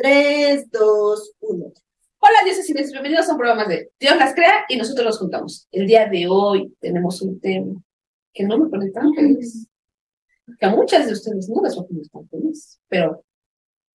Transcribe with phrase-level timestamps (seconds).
[0.00, 1.72] Tres, dos, uno.
[2.20, 5.66] Hola, dioses y bienvenidos a un programa de Dios las crea y nosotros los juntamos.
[5.72, 7.82] El día de hoy tenemos un tema
[8.32, 9.66] que no me pone tan feliz.
[10.60, 13.24] Que a muchas de ustedes no les va a poner tan feliz, pero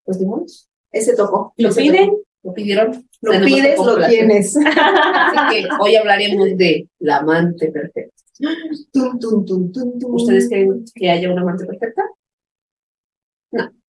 [0.04, 0.68] pues dimos.
[0.92, 1.54] Ese tocó.
[1.56, 3.08] Lo piden, lo pidieron.
[3.22, 4.56] Lo pides, lo tienes.
[4.66, 8.14] Así que hoy hablaremos de la amante perfecta.
[8.92, 10.14] Tum, tum, tum, tum, tum.
[10.16, 12.02] ¿Ustedes creen que haya una amante perfecta?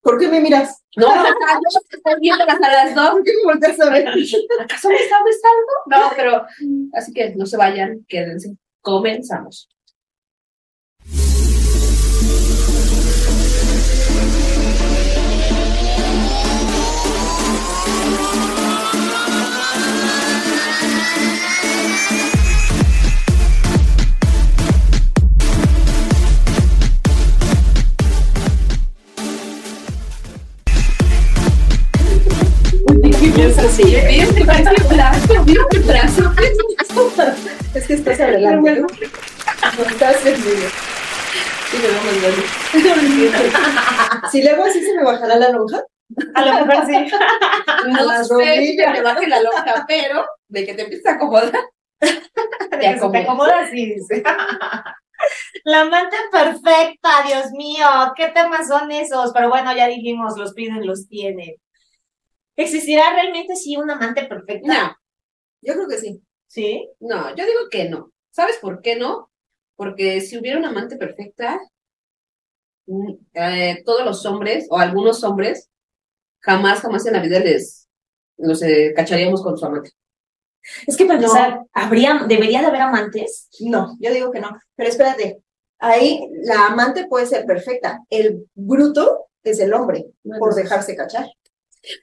[0.06, 0.84] ¿Por qué me miras?
[0.98, 1.30] No, no, no,
[1.90, 3.10] estoy viendo las a las dos.
[3.10, 4.08] ¿Por qué me volteas a ver?
[4.08, 5.72] ¿Acaso me está besando?
[5.88, 6.46] No, pero
[6.94, 8.56] así que no se vayan, quédense.
[8.82, 9.68] Comenzamos.
[33.36, 36.32] Sí, bien, qué brazo, bien, qué brazo.
[37.76, 38.80] Es que estás adelante.
[38.80, 38.88] ¿no?
[38.88, 40.70] Estás en medio.
[41.70, 41.90] Sí, me
[43.22, 44.22] mandar.
[44.32, 45.84] Si luego así se me bajará la lonja.
[46.34, 46.94] A lo mejor sí.
[47.88, 51.52] No sé si te baje la loca, pero de que te empieza a acomodar.
[52.00, 53.24] Te acomodas.
[53.24, 54.24] acomoda, sí, dice.
[55.66, 59.34] La amante perfecta, Dios mío, ¿qué temas son esos?
[59.34, 61.56] Pero bueno, ya dijimos, los piden, los tienen.
[62.56, 64.68] ¿Existirá realmente sí una amante perfecta?
[64.68, 64.96] No,
[65.62, 66.22] Yo creo que sí.
[66.48, 66.90] ¿Sí?
[67.00, 68.12] no, yo digo que no.
[68.32, 69.30] ¿Sabes por qué no?
[69.76, 71.60] Porque si hubiera una amante perfecta,
[72.86, 75.70] mm, eh, todos los hombres, o algunos hombres,
[76.42, 77.88] jamás, jamás en la vida les
[78.38, 79.92] los eh, cacharíamos con su amante.
[80.88, 81.26] Es que para No.
[81.28, 83.50] empezar, ¿habría, ¿debería de haber amantes?
[83.62, 84.50] No, yo digo que no.
[84.76, 85.42] Pero espérate,
[85.80, 88.00] ahí la amante puede ser perfecta.
[88.10, 90.06] El bruto es el hombre,
[90.40, 91.28] por dejarse cachar.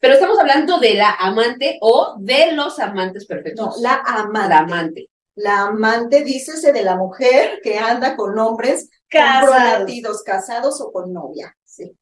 [0.01, 3.77] Pero estamos hablando de la amante o de los amantes perfectos.
[3.77, 4.49] No, la amante.
[4.49, 5.11] La amante.
[5.35, 9.51] La amante, dícese de la mujer que anda con hombres Casados.
[9.51, 11.57] comprometidos, casados o con novia.
[11.65, 11.97] Sí.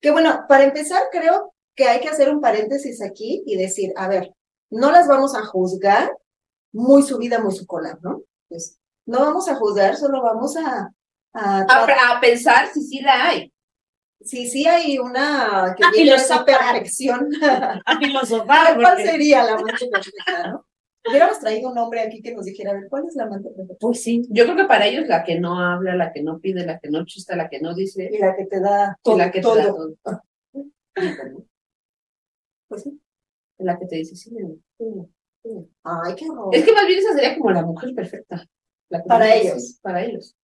[0.00, 4.08] Que bueno, para empezar, creo que hay que hacer un paréntesis aquí y decir, a
[4.08, 4.32] ver,
[4.70, 6.10] no las vamos a juzgar
[6.72, 8.22] muy subida, muy su cola, ¿no?
[8.48, 10.90] Pues no vamos a juzgar, solo vamos a,
[11.34, 13.52] a A, a pensar si sí la hay.
[14.24, 17.28] Si sí hay una que A esa perfección.
[17.84, 18.74] A filosofar.
[18.76, 20.66] ¿Cuál porque- sería la amante perfecta, no?
[21.06, 23.76] Hubiéramos traído un hombre aquí que nos dijera, a ver, ¿cuál es la amante perfecta?
[23.78, 24.26] Pues sí.
[24.30, 26.88] Yo creo que para ellos la que no habla, la que no pide, la que
[26.88, 29.18] no chista, la que no dice, Y la que te da y todo.
[29.18, 29.94] la que te da todo.
[32.68, 33.00] Pues sí.
[33.58, 35.08] La que te dice, sí, mi amor, sí, mi amor,
[35.42, 35.68] sí, mi amor.
[36.06, 36.48] Ay, qué horror.
[36.54, 38.44] Es que más bien esa sería como la mujer perfecta.
[38.88, 39.78] La Para dice sí, ellos.
[39.82, 40.36] Para ellos.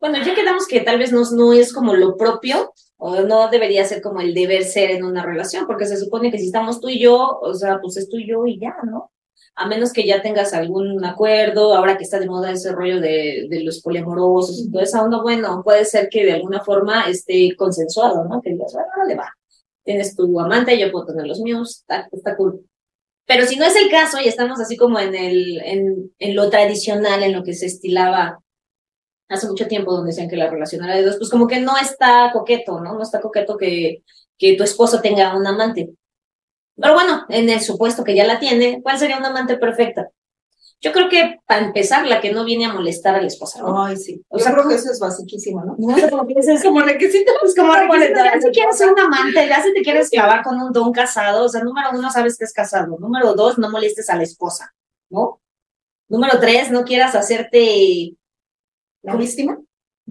[0.00, 3.84] Bueno, ya quedamos que tal vez no, no es como lo propio, o no debería
[3.84, 6.88] ser como el deber ser en una relación, porque se supone que si estamos tú
[6.88, 9.10] y yo, o sea, pues es tú y yo y ya, ¿no?
[9.56, 13.46] A menos que ya tengas algún acuerdo, ahora que está de moda ese rollo de,
[13.50, 18.24] de los poliamorosos y toda esa bueno, puede ser que de alguna forma esté consensuado,
[18.24, 18.40] ¿no?
[18.40, 19.34] Que digas, bueno, le va.
[19.82, 22.64] Tienes tu amante, yo puedo tener los míos, está, está cool.
[23.26, 27.22] Pero si no es el caso y estamos así como en el, en lo tradicional,
[27.22, 28.40] en lo que se estilaba
[29.30, 31.76] hace mucho tiempo donde decían que la relación era de dos, pues como que no
[31.78, 32.94] está coqueto, ¿no?
[32.94, 34.02] No está coqueto que,
[34.36, 35.90] que tu esposo tenga un amante.
[36.76, 40.08] Pero bueno, en el supuesto que ya la tiene, ¿cuál sería una amante perfecta?
[40.82, 43.84] Yo creo que para empezar, la que no viene a molestar a la esposa, ¿no?
[43.84, 44.24] Ay, sí.
[44.28, 45.76] O Yo sea, creo que eso es basiquísimo, ¿no?
[45.78, 47.32] No sé cómo piensas, Como requisito.
[47.44, 50.58] es como requisito ya si quieres ser un amante, ya si te quieres clavar con
[50.58, 52.96] un don casado, o sea, número uno, sabes que es casado.
[52.98, 54.74] Número dos, no molestes a la esposa,
[55.10, 55.42] ¿no?
[56.08, 58.14] Número tres, no quieras hacerte
[59.02, 59.58] ¿La víctima?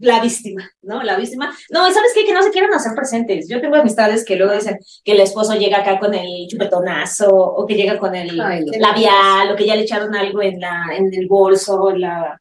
[0.01, 1.03] la víctima, ¿no?
[1.03, 1.53] La víctima.
[1.71, 2.23] No, y ¿sabes qué?
[2.23, 3.49] Que no se quieren hacer presentes.
[3.49, 7.65] Yo tengo amistades que luego dicen que el esposo llega acá con el chupetonazo, o
[7.65, 11.13] que llega con el Ay, labial, o que ya le echaron algo en la, en
[11.13, 12.39] el bolso, en la,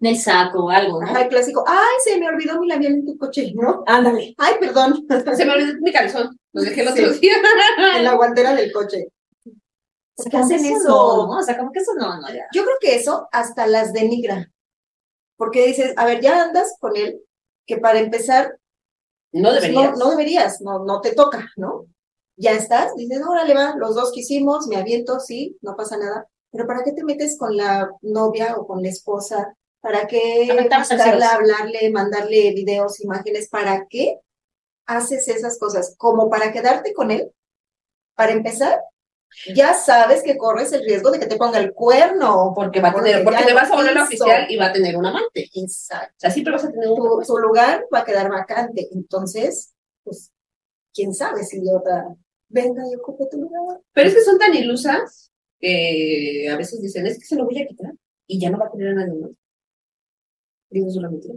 [0.00, 1.06] en el saco, o algo, ¿no?
[1.08, 1.62] Ajá, el clásico.
[1.66, 3.82] Ay, se me olvidó mi labial en tu coche, ¿no?
[3.86, 4.34] Ándale.
[4.38, 5.04] Ay, perdón.
[5.36, 6.38] Se me olvidó mi calzón.
[6.54, 6.88] Lo dejé Sí.
[6.88, 7.32] otro día.
[7.96, 9.08] en la guantera del coche.
[9.44, 10.88] O sea, ¿Por qué hacen eso?
[10.88, 11.38] No, ¿no?
[11.38, 12.46] O sea, como que eso no, no, ya.
[12.54, 14.50] Yo creo que eso hasta las denigra.
[15.38, 17.22] Porque dices, a ver, ya andas con él,
[17.66, 18.58] que para empezar,
[19.32, 19.92] No pues, deberías.
[19.96, 21.86] no, no deberías, no, no te toca, ¿no?
[22.36, 26.28] Ya estás, dices, órale, va, los dos que hicimos, me aviento, sí, no pasa nada.
[26.50, 29.54] Pero ¿para qué te metes con la novia o con la esposa?
[29.80, 33.48] ¿Para qué buscarla, hablarle, mandarle videos, imágenes?
[33.48, 34.18] ¿Para qué
[34.86, 35.94] haces esas cosas?
[35.98, 37.30] Como para quedarte con él.
[38.16, 38.80] Para empezar,
[39.54, 42.52] ya sabes que corres el riesgo de que te ponga el cuerno.
[42.54, 44.04] Porque va a tener, Porque te vas a volver hizo.
[44.04, 45.48] oficial y va a tener un amante.
[45.54, 46.14] Exacto.
[46.16, 48.88] O sea, siempre vas a tener un Tu, tu lugar va a quedar vacante.
[48.92, 50.32] Entonces, pues,
[50.92, 52.06] quién sabe si otra
[52.48, 53.80] venga y ocupe tu lugar.
[53.92, 55.30] Pero es que son tan ilusas
[55.60, 57.92] que a veces dicen, es que se lo voy a quitar
[58.26, 59.30] y ya no va a tener a nadie más.
[60.70, 61.34] Digo, es una mentira.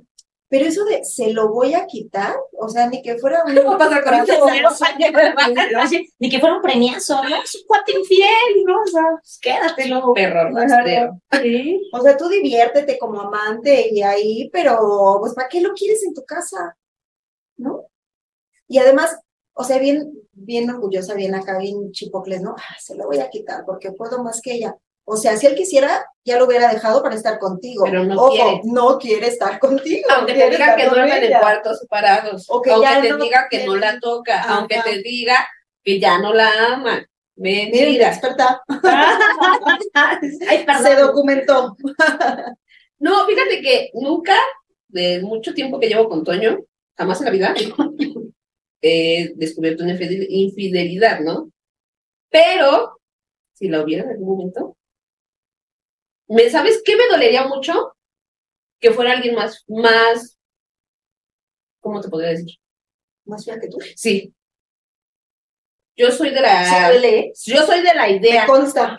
[0.51, 3.55] Pero eso de se lo voy a quitar, o sea, ni que fuera un.
[6.19, 7.41] Ni que fuera un premiazo, ¿no?
[7.41, 8.81] Es un cuate infiel, ¿no?
[8.81, 10.11] O sea, pues quédatelo.
[10.13, 10.51] Perro, Ajá.
[10.51, 11.21] rastrero.
[11.41, 11.89] Sí.
[11.93, 16.13] O sea, tú diviértete como amante y ahí, pero pues ¿para qué lo quieres en
[16.13, 16.77] tu casa?
[17.55, 17.85] ¿No?
[18.67, 19.17] Y además,
[19.53, 22.55] o sea, bien, bien orgullosa, bien acá, bien chipocles, ¿no?
[22.57, 24.75] Ah, se lo voy a quitar porque puedo más que ella.
[25.05, 27.83] O sea, si él quisiera, ya lo hubiera dejado para estar contigo.
[27.85, 28.61] Pero no Ojo, quiere.
[28.65, 30.07] no quiere estar contigo.
[30.15, 33.47] Aunque te diga que duermen en cuartos separados, O que aunque ya te no diga
[33.49, 34.55] que no la toca, Ajá.
[34.57, 35.35] aunque te diga
[35.83, 37.05] que ya no la ama.
[37.35, 38.09] Mentira.
[38.09, 38.61] experta,
[39.93, 41.75] Ay, se documentó.
[42.99, 44.35] No, fíjate que nunca,
[44.87, 46.59] de mucho tiempo que llevo con Toño,
[46.95, 47.55] jamás en la vida
[48.81, 51.49] he descubierto una infidel- infidelidad, ¿no?
[52.29, 52.99] Pero,
[53.53, 54.77] si la hubiera en algún momento,
[56.31, 57.93] ¿me sabes qué me dolería mucho?
[58.79, 60.39] Que fuera alguien más, más,
[61.79, 62.57] ¿cómo te podría decir?
[63.25, 63.77] Más fea que tú.
[63.95, 64.33] Sí.
[65.95, 66.93] Yo soy de la,
[67.45, 68.97] yo soy de la me idea, consta.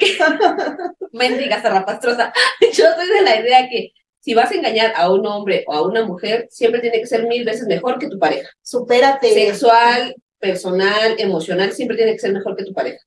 [1.13, 5.65] mendiga zarrapastrosa, yo soy de la idea que si vas a engañar a un hombre
[5.67, 8.49] o a una mujer, siempre tiene que ser mil veces mejor que tu pareja.
[8.63, 9.33] Supérate.
[9.33, 13.03] Sexual, personal, emocional, siempre tiene que ser mejor que tu pareja.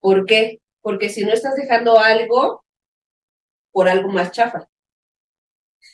[0.00, 0.58] ¿Por qué?
[0.80, 2.64] Porque si no estás dejando algo
[3.72, 4.68] por algo más chafa.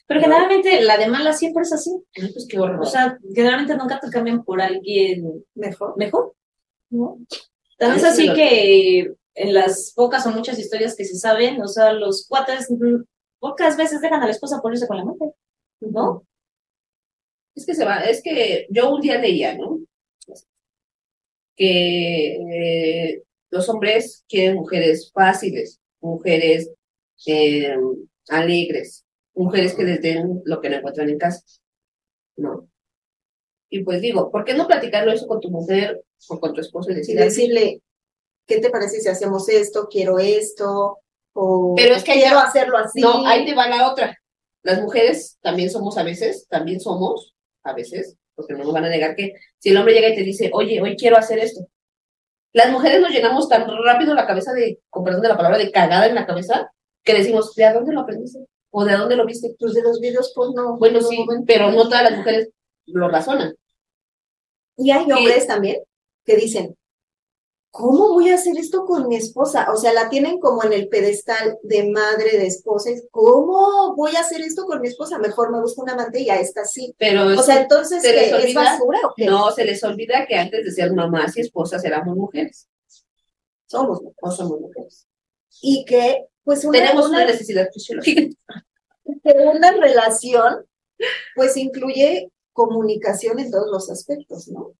[0.06, 1.90] Pero generalmente la de mala siempre es así.
[2.14, 2.80] Pues qué horror.
[2.80, 5.96] O sea, generalmente nunca te cambian por alguien Mejor.
[5.96, 6.34] mejor,
[6.90, 7.16] ¿no?
[7.80, 11.92] Mí sí así que en las pocas o muchas historias que se saben, o sea,
[11.92, 12.68] los cuates
[13.40, 15.32] pocas veces dejan a la esposa por irse con la amante,
[15.80, 16.24] ¿no?
[17.54, 19.80] Es que se va, es que yo un día leía, ¿no?
[21.56, 26.70] Que eh, los hombres quieren mujeres fáciles, mujeres
[27.26, 27.76] eh,
[28.28, 29.04] alegres,
[29.34, 31.42] mujeres que les den lo que no encuentran en casa,
[32.36, 32.68] ¿no?
[33.70, 36.90] Y pues digo, ¿por qué no platicarlo eso con tu mujer o con tu esposo
[36.90, 37.82] y Y decir, decirle,
[38.46, 39.88] ¿qué te parece si hacemos esto?
[39.90, 40.98] Quiero esto.
[41.32, 43.00] O Pero es que quiero te- hacerlo así.
[43.00, 44.16] No, ahí te va la otra.
[44.62, 47.34] Las mujeres también somos a veces, también somos
[47.64, 50.22] a veces, porque no nos van a negar que si el hombre llega y te
[50.22, 51.66] dice, oye, hoy quiero hacer esto.
[52.52, 55.72] Las mujeres nos llenamos tan rápido la cabeza de, con perdón de la palabra, de
[55.72, 56.70] cagada en la cabeza,
[57.04, 58.46] que decimos, ¿de dónde lo aprendiste?
[58.70, 59.54] ¿O de dónde lo viste?
[59.58, 60.76] Pues de los videos porno.
[60.78, 61.44] Bueno, no, sí, bueno.
[61.46, 62.48] pero no todas las mujeres
[62.86, 63.54] lo razonan.
[64.76, 65.76] Y hay hombres también
[66.24, 66.76] que dicen,
[67.70, 69.70] ¿cómo voy a hacer esto con mi esposa?
[69.72, 72.90] O sea, la tienen como en el pedestal de madre, de esposa.
[72.90, 75.18] y, ¿Cómo voy a hacer esto con mi esposa?
[75.18, 76.94] Mejor me busco una amante y a esta sí.
[76.98, 78.36] Pero O sea, entonces, ¿Se les ¿qué?
[78.38, 78.62] ¿es olvida?
[78.62, 79.26] basura o qué?
[79.26, 82.68] no se les olvida que antes de ser mamás y esposas éramos mujeres.
[83.66, 84.00] Somos.
[84.20, 85.06] O somos mujeres.
[85.62, 88.36] Y que, pues, una, Tenemos una una necesidad fisiológica.
[89.22, 90.66] segunda relación,
[91.34, 94.74] pues incluye comunicación en todos los aspectos, ¿no?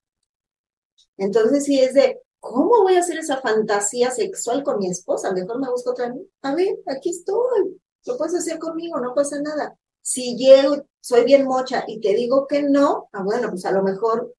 [1.16, 5.32] Entonces, si es de, ¿cómo voy a hacer esa fantasía sexual con mi esposa?
[5.32, 6.14] Mejor me busco otra.
[6.42, 7.80] A ver, aquí estoy.
[8.06, 9.76] Lo puedes hacer conmigo, no pasa nada.
[10.02, 13.82] Si llego, soy bien mocha y te digo que no, ah, bueno, pues a lo
[13.82, 14.34] mejor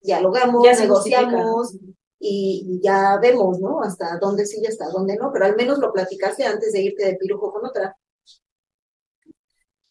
[0.00, 1.44] dialogamos, Ya justifica.
[2.26, 3.82] Y ya vemos, ¿no?
[3.82, 7.04] Hasta dónde sí y hasta dónde no, pero al menos lo platicaste antes de irte
[7.06, 7.96] de pirujo con otra.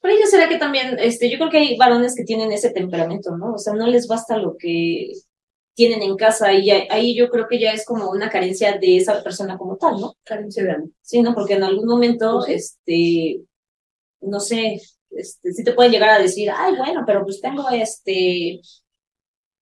[0.02, 3.38] Por ello será que también, este, yo creo que hay varones que tienen ese temperamento,
[3.38, 3.54] ¿no?
[3.54, 5.13] O sea, no les basta lo que
[5.75, 8.98] tienen en casa y ya- ahí yo creo que ya es como una carencia de
[8.98, 10.16] esa persona como tal, ¿no?
[10.24, 10.90] Carencia de amor.
[11.02, 11.34] Sí, ¿no?
[11.34, 13.42] Porque en algún momento, este,
[14.22, 18.62] no sé, este, sí te pueden llegar a decir, ay, bueno, pero pues tengo este,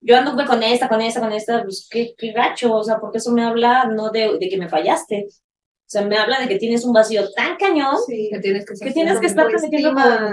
[0.01, 3.19] yo ando con esta, con esta, con esta, pues qué, qué gacho, o sea, porque
[3.19, 6.57] eso me habla no de, de que me fallaste, o sea, me habla de que
[6.57, 8.29] tienes un vacío tan cañón Sí.
[8.31, 9.91] Que tienes que, que tienes que estar metiendo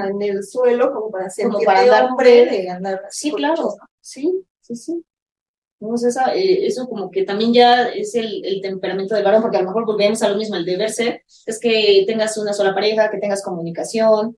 [0.09, 4.75] en el suelo como para sentirte para andar- hombre de andar Sí, claro, sí, sí,
[4.77, 5.05] sí.
[5.81, 9.59] Entonces, esa, eh, eso como que también ya es el, el temperamento del varón, porque
[9.59, 12.75] a lo mejor volvemos a lo mismo, el deber ser, es que tengas una sola
[12.75, 14.37] pareja, que tengas comunicación,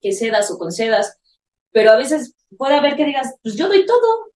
[0.00, 1.16] que cedas o concedas,
[1.70, 4.31] pero a veces puede haber que digas, pues yo doy todo,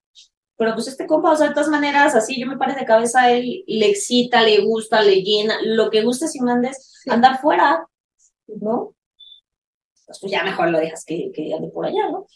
[0.56, 3.22] pero pues este compa, o sea, de todas maneras, así yo me pare de cabeza
[3.24, 7.10] a él, le excita, le gusta, le llena, lo que gustes y mandes, Sí.
[7.10, 7.86] andar fuera,
[8.46, 8.94] ¿no?
[10.06, 12.26] Pues, pues ya mejor lo dejas que, que ande por allá, ¿no?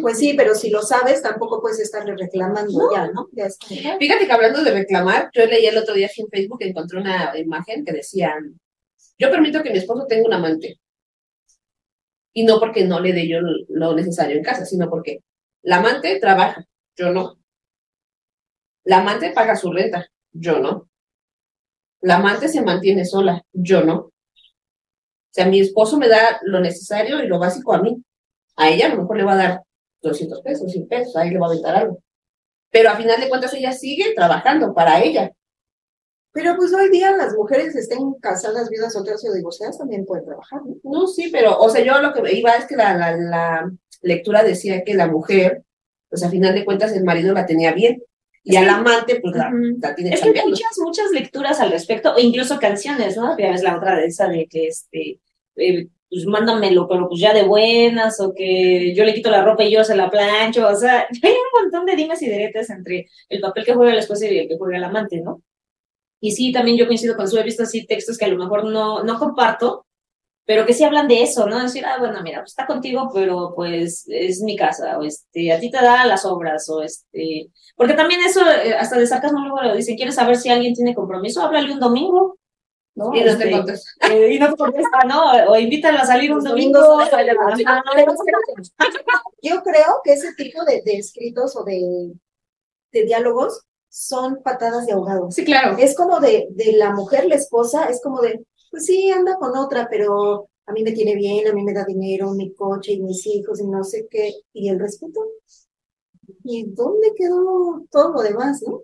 [0.00, 3.28] Pues sí, pero si lo sabes, tampoco puedes estarle reclamando ya, ¿no?
[3.32, 3.66] Ya está.
[3.98, 7.36] Fíjate que hablando de reclamar, yo leí el otro día aquí en Facebook, encontré una
[7.38, 8.34] imagen que decía,
[9.18, 10.80] yo permito que mi esposo tenga un amante.
[12.32, 13.38] Y no porque no le dé yo
[13.68, 15.20] lo necesario en casa, sino porque
[15.66, 16.64] la amante trabaja,
[16.96, 17.40] yo no.
[18.84, 20.88] La amante paga su renta, yo no.
[22.02, 23.94] La amante se mantiene sola, yo no.
[23.96, 24.12] O
[25.32, 28.00] sea, mi esposo me da lo necesario y lo básico a mí.
[28.54, 29.62] A ella a lo mejor le va a dar
[30.02, 31.98] 200 pesos, 100 pesos, ahí le va a aventar algo.
[32.70, 35.32] Pero a final de cuentas ella sigue trabajando para ella.
[36.36, 40.60] Pero pues hoy día las mujeres estén casadas, viudas, solteras o divorciadas también pueden trabajar,
[40.66, 40.76] ¿no?
[40.84, 44.42] No, sí, pero, o sea, yo lo que iba es que la, la, la lectura
[44.42, 45.62] decía que la mujer,
[46.10, 48.02] pues a final de cuentas el marido la tenía bien.
[48.44, 49.50] Y al amante, pues la,
[49.80, 53.34] la tiene Es que hay muchas, muchas lecturas al respecto, o incluso canciones, ¿no?
[53.38, 55.18] Ya ves la otra de esa de que, este,
[55.56, 59.64] eh, pues mándamelo, pero pues ya de buenas, o que yo le quito la ropa
[59.64, 63.08] y yo se la plancho, o sea, hay un montón de dimes y diretes entre
[63.30, 65.40] el papel que juega la esposa y el que juega el amante, ¿no?
[66.20, 68.64] Y sí, también yo coincido con su, he visto así textos que a lo mejor
[68.64, 69.84] no, no comparto,
[70.46, 71.60] pero que sí hablan de eso, ¿no?
[71.60, 75.58] Decir, ah, bueno, mira, pues está contigo, pero pues es mi casa, o este, a
[75.58, 79.60] ti te da las obras, o este, porque también eso, eh, hasta de sarcasmo luego
[79.62, 81.42] lo dicen, ¿quieres saber si alguien tiene compromiso?
[81.42, 82.38] Háblale un domingo,
[82.94, 83.12] ¿no?
[83.14, 83.90] Y no Este, te contesta.
[84.10, 85.32] eh, y no te contesta, ¿no?
[85.50, 86.78] O invítalo a salir un domingo.
[89.42, 92.12] Yo creo que ese tipo de, de escritos o de,
[92.92, 95.30] de diálogos son patadas de ahogado.
[95.30, 95.76] Sí, claro.
[95.78, 99.56] Es como de, de la mujer, la esposa, es como de, pues sí, anda con
[99.56, 103.02] otra, pero a mí me tiene bien, a mí me da dinero, mi coche y
[103.02, 104.34] mis hijos y no sé qué.
[104.52, 105.20] ¿Y el respeto?
[106.44, 108.82] ¿Y dónde quedó todo lo demás, no?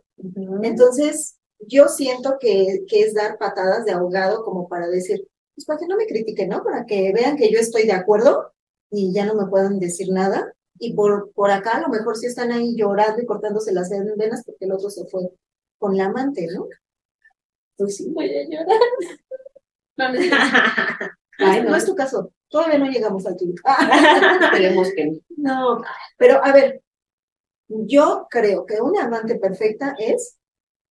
[0.62, 5.78] Entonces, yo siento que, que es dar patadas de ahogado como para decir, pues para
[5.78, 6.62] que no me critiquen, ¿no?
[6.62, 8.52] Para que vean que yo estoy de acuerdo
[8.90, 10.52] y ya no me puedan decir nada.
[10.78, 14.42] Y por, por acá a lo mejor sí están ahí llorando y cortándose las venas
[14.44, 15.30] porque el otro se fue
[15.78, 16.66] con la amante, ¿no?
[17.76, 18.66] Pues sí, voy a llorar.
[19.94, 20.18] No, no,
[21.38, 22.32] Ay, no es tu caso.
[22.48, 23.52] Todavía no llegamos al tuyo.
[24.42, 25.20] esperemos que no.
[25.36, 25.82] No,
[26.16, 26.82] pero a ver,
[27.68, 30.38] yo creo que una amante perfecta es,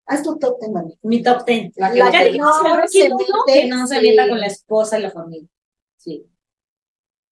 [0.06, 0.98] haz tu top ten, mami.
[1.04, 1.72] Mi top ten.
[1.76, 2.54] La que no
[2.88, 4.08] se mete, que no se sí.
[4.08, 5.48] meta con la esposa y la familia.
[5.98, 6.26] Sí.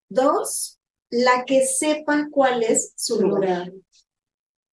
[0.10, 0.79] Dos,
[1.12, 3.72] la que sepa cuál es su lugar.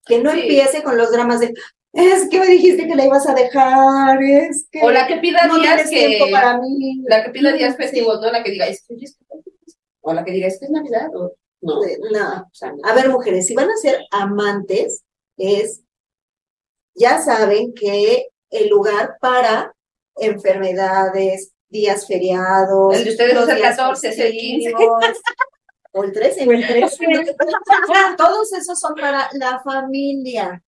[0.05, 0.41] Que no Sí.
[0.41, 1.53] empiece con los dramas de,
[1.93, 5.47] es que me dijiste que la ibas a dejar, es que O la que pida
[5.47, 6.07] no días que.
[6.07, 7.03] tiempo para mí.
[7.07, 7.83] La que pida días Sí.
[7.83, 8.31] festivos, ¿no?
[8.31, 9.17] La que diga, es que es
[10.03, 11.09] O la que diga, es que es Navidad.
[11.15, 11.33] O...
[11.63, 11.81] No.
[12.13, 12.51] No.
[12.85, 15.03] A ver, mujeres, si van a ser amantes,
[15.37, 15.83] es,
[16.95, 19.75] ya saben que el lugar para
[20.17, 22.95] enfermedades, días feriados.
[22.95, 24.73] El de ustedes los es el días 14, es el 15.
[25.97, 26.49] Festivos, O el 13.
[26.49, 27.37] O el 13.
[28.19, 30.63] Todos esos son para la familia.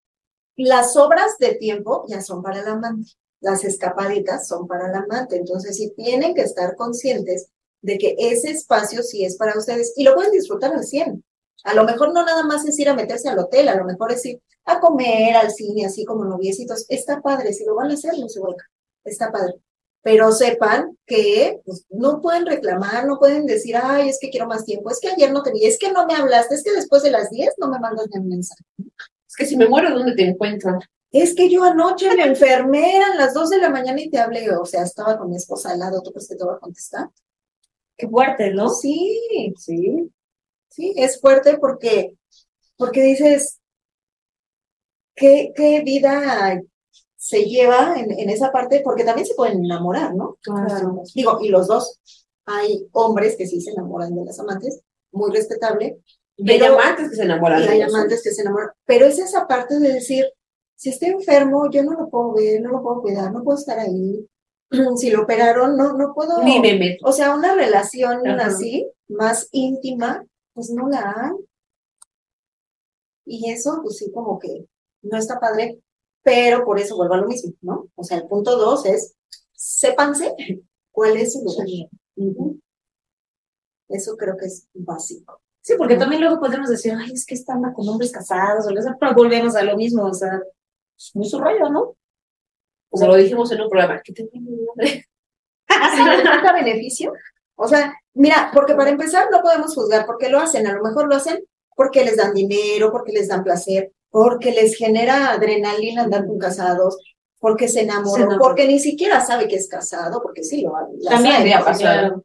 [0.57, 3.13] Las obras de tiempo ya son para el amante.
[3.41, 5.37] Las escapaditas son para el amante.
[5.37, 10.03] Entonces, sí tienen que estar conscientes de que ese espacio sí es para ustedes y
[10.03, 11.25] lo pueden disfrutar al 100.
[11.65, 14.13] A lo mejor no nada más es ir a meterse al hotel, a lo mejor
[14.13, 16.87] es ir a comer, al cine, así como noviecitos.
[16.89, 18.65] Está padre, si lo van a hacer, no se vuelca.
[19.05, 19.55] Está padre.
[20.03, 24.65] Pero sepan que pues, no pueden reclamar, no pueden decir, ay, es que quiero más
[24.65, 27.03] tiempo, es que ayer no te vi, es que no me hablaste, es que después
[27.03, 28.63] de las 10 no me mandas ni un mensaje.
[29.27, 30.79] Es que si me muero, ¿dónde te encuentran?
[31.11, 34.51] Es que yo anoche me enfermé, eran las 2 de la mañana y te hablé,
[34.51, 37.09] o sea, estaba con mi esposa al lado, ¿tú crees que te voy a contestar?
[37.97, 38.69] Qué fuerte, ¿no?
[38.69, 40.11] Sí, sí,
[40.69, 42.15] sí, es fuerte porque,
[42.77, 43.59] porque dices,
[45.15, 46.63] ¿qué, qué vida
[47.19, 48.81] se lleva en, en esa parte?
[48.83, 50.39] Porque también se pueden enamorar, ¿no?
[50.41, 51.03] Claro.
[51.15, 52.01] Digo, y los dos.
[52.47, 54.81] Hay hombres que sí se enamoran de las amantes,
[55.13, 56.01] muy respetable,
[56.37, 58.71] Y hay amantes que se enamoran y de hay amantes que se enamoran.
[58.87, 60.25] Pero es esa parte de decir,
[60.75, 63.79] si estoy enfermo, yo no lo puedo ver, no lo puedo cuidar, no puedo estar
[63.79, 64.27] ahí.
[64.97, 66.43] Si lo operaron, no, no puedo.
[66.43, 67.07] Ni me meto.
[67.07, 68.47] O sea, una relación Ajá.
[68.47, 71.33] así, más íntima, pues no la hay.
[73.27, 74.67] Y eso, pues sí, como que
[75.03, 75.81] no está padre,
[76.29, 77.89] pero por eso vuelvo a lo mismo, ¿no?
[77.95, 79.17] O sea, el punto dos es,
[79.55, 80.35] sépanse
[80.91, 81.67] cuál es su lugar.
[83.89, 85.41] Eso creo que es básico.
[85.63, 88.83] Sí, porque también luego podemos decir, ay, es que está anda con hombres casados, o
[88.83, 90.39] sea, pero volvemos a lo mismo, o sea,
[90.99, 91.97] es muy su rollo, ¿no?
[92.91, 94.29] Como lo dijimos en un programa, que te
[94.77, 95.07] les
[95.69, 97.15] falta beneficio,
[97.57, 100.83] o sea, mira, porque para empezar no podemos juzgar por qué lo hacen, a lo
[100.83, 101.43] mejor lo hacen
[101.75, 106.97] porque les dan dinero, porque les dan placer, porque les genera adrenalina andar con casados,
[107.39, 108.41] porque se enamoró, Se enamoró.
[108.41, 110.73] porque ni siquiera sabe que es casado, porque sí lo
[111.09, 111.65] También hay, me ha ¿no?
[111.65, 112.25] pasado.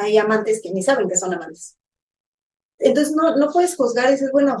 [0.00, 1.76] Hay amantes que ni saben que son amantes.
[2.78, 4.56] Entonces no, no puedes juzgar y dices, bueno,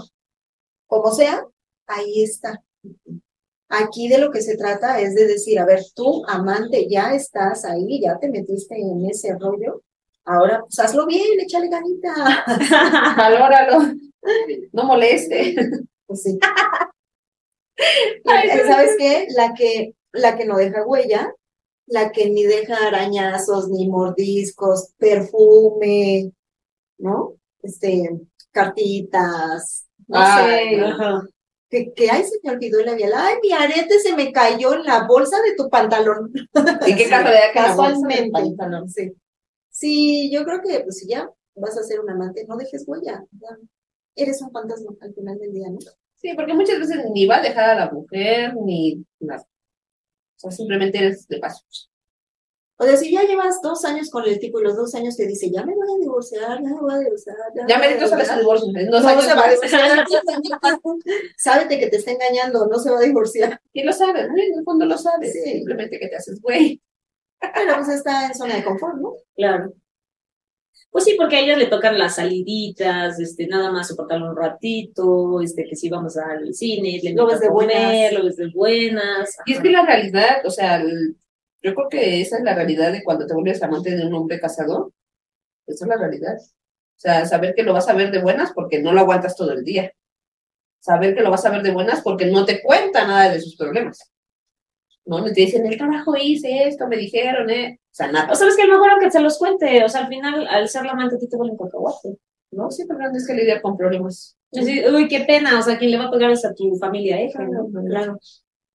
[0.86, 1.44] como sea,
[1.86, 2.62] ahí está.
[3.68, 7.64] Aquí de lo que se trata es de decir, a ver, tú, amante, ya estás
[7.64, 9.82] ahí, ya te metiste en ese rollo.
[10.24, 12.12] Ahora, pues hazlo bien, échale ganita.
[13.16, 13.94] Valóralo.
[14.72, 15.54] No moleste.
[16.10, 16.38] Pues sí.
[18.26, 19.28] Ay, Eh, ¿Sabes qué?
[19.36, 21.32] La que, la que no deja huella,
[21.86, 26.32] la que ni deja arañazos, ni mordiscos, perfume,
[26.98, 27.34] ¿no?
[27.62, 28.10] Este,
[28.50, 31.22] cartitas, no Ay, sé, Ajá.
[31.68, 34.82] que, que ay, se me olvidó el labial, ay, mi arete se me cayó en
[34.84, 36.32] la bolsa de tu pantalón.
[36.88, 38.30] ¿Y qué casualidad la Casualmente.
[38.32, 38.88] pantalón?
[38.90, 39.12] Sí.
[39.70, 43.24] Sí, yo creo que pues si ya vas a ser un amante, no dejes huella.
[43.40, 43.56] ya.
[44.14, 45.78] Eres un fantasma al final del día, ¿no?
[46.16, 49.42] Sí, porque muchas veces ni va a dejar a la mujer, ni nada.
[49.42, 51.64] O sea, simplemente eres de paso.
[52.76, 55.26] O sea, si ya llevas dos años con el tipo y los dos años te
[55.26, 57.36] dice, ya me voy a divorciar, ya me voy a divorciar.
[57.68, 58.38] Ya me me a divorciar".
[58.38, 58.68] divorcio.
[58.74, 59.50] en No, Dos no años se va a más.
[59.60, 60.06] divorciar.
[61.36, 63.60] Sábete que te está engañando, no se va a divorciar.
[63.74, 64.34] Y lo sabes, ¿no?
[64.36, 65.32] En el fondo lo sabes.
[65.32, 65.42] Sí.
[65.42, 66.80] Simplemente que te haces güey.
[67.38, 69.14] Pero pues está en zona de confort, ¿no?
[69.36, 69.74] Claro.
[70.90, 75.40] Pues sí, porque a ellas le tocan las saliditas, este, nada más soportarlo un ratito,
[75.40, 78.12] este, que si vamos al cine, le Lo ves de buenas.
[78.12, 79.36] lo ves de buenas.
[79.46, 81.16] Y es que la realidad, o sea, el-
[81.62, 84.40] yo creo que esa es la realidad de cuando te vuelves amante de un hombre
[84.40, 84.92] casado.
[85.66, 86.36] Esa es la realidad.
[86.38, 89.52] O sea, saber que lo vas a ver de buenas porque no lo aguantas todo
[89.52, 89.92] el día.
[90.80, 93.56] Saber que lo vas a ver de buenas porque no te cuenta nada de sus
[93.56, 94.10] problemas.
[95.18, 97.80] No, te dicen, el trabajo hice esto, me dijeron, ¿eh?
[97.82, 98.30] O sea, nada.
[98.30, 100.68] O sabes que a lo mejor aunque se los cuente, o sea, al final, al
[100.68, 102.16] ser la amante, a ti te vuelven cacahuate.
[102.52, 104.36] No, siempre tienes que lidiar con problemas.
[104.52, 107.32] Uy, qué pena, o sea, quien le va a pegar es a tu familia, ¿eh?
[107.32, 108.20] Claro.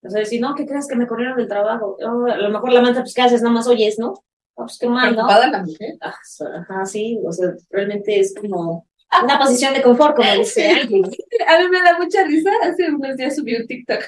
[0.02, 1.96] O sea, decir, no, ¿qué crees que me corrieron del trabajo?
[2.00, 3.40] Oh, a lo mejor la amante, pues, ¿qué haces?
[3.40, 4.12] Nada más oyes, ¿no?
[4.58, 5.26] Ah, pues qué mal, ¿no?
[5.26, 5.94] La mujer.
[6.02, 6.14] Ah,
[6.60, 8.86] Ajá, sí, o sea, realmente es como
[9.22, 11.02] una posición de confort, como dice alguien.
[11.48, 12.50] A mí me da mucha risa.
[12.62, 14.02] Hace unos días subí un TikTok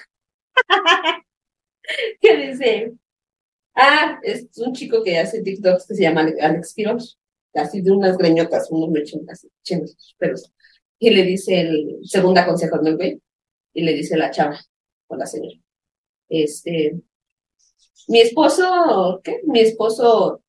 [2.21, 2.92] que dice,
[3.75, 7.18] ah, es un chico que hace TikToks que se llama Ale- Alex Quiroz,
[7.54, 9.47] así de unas greñotas, unos mechones
[10.18, 10.52] pelos.
[10.99, 13.21] Y le dice el segundo consejo del güey,
[13.75, 14.59] y le dice la chava
[15.09, 15.57] o la señora,
[16.28, 17.00] este,
[18.09, 19.40] mi esposo, ¿qué?
[19.44, 20.42] Mi esposo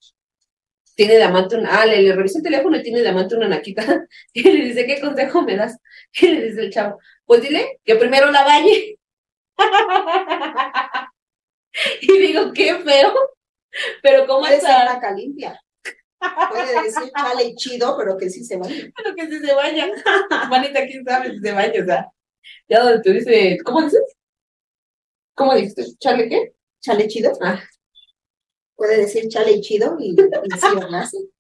[0.96, 3.48] tiene de amante una, ah, le, le revisé el teléfono y tiene de amante una
[3.48, 5.78] naquita, y le dice, ¿qué consejo me das?
[6.22, 8.98] Y le dice el chavo, pues dile que primero la bañe.
[12.02, 13.14] y digo, qué feo,
[14.02, 14.84] pero ¿cómo está?
[14.84, 15.60] placa limpia.
[16.50, 18.92] Puede decir chale chido, pero que sí se vaya.
[18.96, 19.88] Pero que si se baña.
[20.50, 22.12] Manita, quién sabe si se baña, o sea,
[22.68, 24.02] ya donde tú dices, ¿cómo dices?
[25.34, 25.86] ¿Cómo dijiste?
[25.98, 26.54] ¿Chale qué?
[26.82, 27.32] Chale chido.
[27.42, 27.62] Ah.
[28.76, 31.32] Puede decir chale chido y, y sí o sí.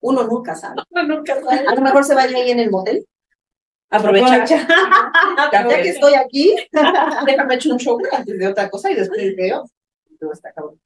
[0.00, 0.82] Uno nunca sabe.
[0.90, 1.66] No, nunca sabes.
[1.66, 3.06] A lo mejor se vaya ahí en el motel.
[3.90, 4.46] Aprovecha.
[5.52, 6.56] Ya que estoy aquí,
[7.26, 9.64] Déjame echar un show antes de otra cosa y después veo.
[10.20, 10.80] No, está cabrón.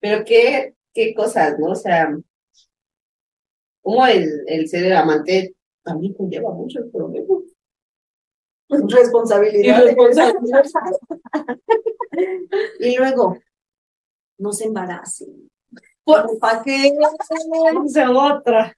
[0.00, 1.70] Pero qué, qué cosas, ¿no?
[1.72, 2.16] O sea,
[3.82, 7.42] como el, el ser amante también conlleva muchos problemas.
[8.68, 9.82] responsabilidad.
[9.82, 10.64] Irresponsabilidad.
[12.80, 13.38] Y luego,
[14.38, 15.48] no se embaracen.
[16.02, 16.92] Por- ¿Para qué?
[18.16, 18.76] otra.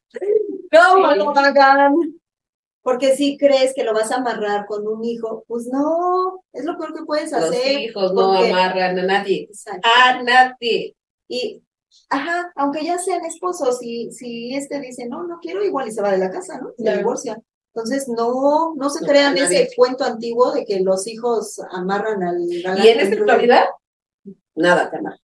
[0.72, 1.94] No, lo hagan.
[2.82, 6.78] Porque si crees que lo vas a amarrar con un hijo, pues no, es lo
[6.78, 7.80] peor que puedes Los hacer.
[7.80, 9.42] hijos no amarran a nadie.
[9.50, 9.86] Exacto.
[10.02, 10.96] A nadie.
[11.28, 11.62] Y,
[12.08, 16.00] ajá, aunque ya sean esposos, si, si este dice, no, no quiero, igual y se
[16.00, 16.70] va de la casa, ¿no?
[16.76, 16.98] Se Claro.
[16.98, 17.38] divorcia.
[17.74, 19.62] Entonces, no, no se No, crean nadie.
[19.64, 22.84] ese cuento antiguo de que los hijos amarran al galán.
[22.84, 23.64] Y en esta actualidad,
[24.54, 25.18] nada te amarra.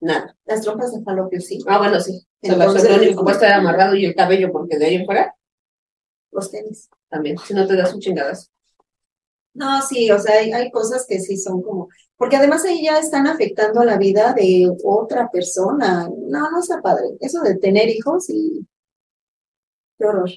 [0.00, 0.36] Nada.
[0.46, 1.58] Las trompas de falopio, sí.
[1.66, 2.26] Ah, bueno, sí.
[2.40, 2.82] Entonces-
[3.16, 5.34] puede estar amarrado y el cabello, porque de ahí en fuera,
[6.32, 6.88] Los tenis.
[7.08, 7.36] también.
[7.38, 8.50] Si no te das un chingadas.
[9.54, 12.98] No, sí, o sea, hay, hay cosas que sí son como, porque además ahí ya
[12.98, 16.08] están afectando la vida de otra persona.
[16.08, 17.16] No, no está padre.
[17.20, 18.66] Eso de tener hijos y
[19.98, 20.30] qué horror.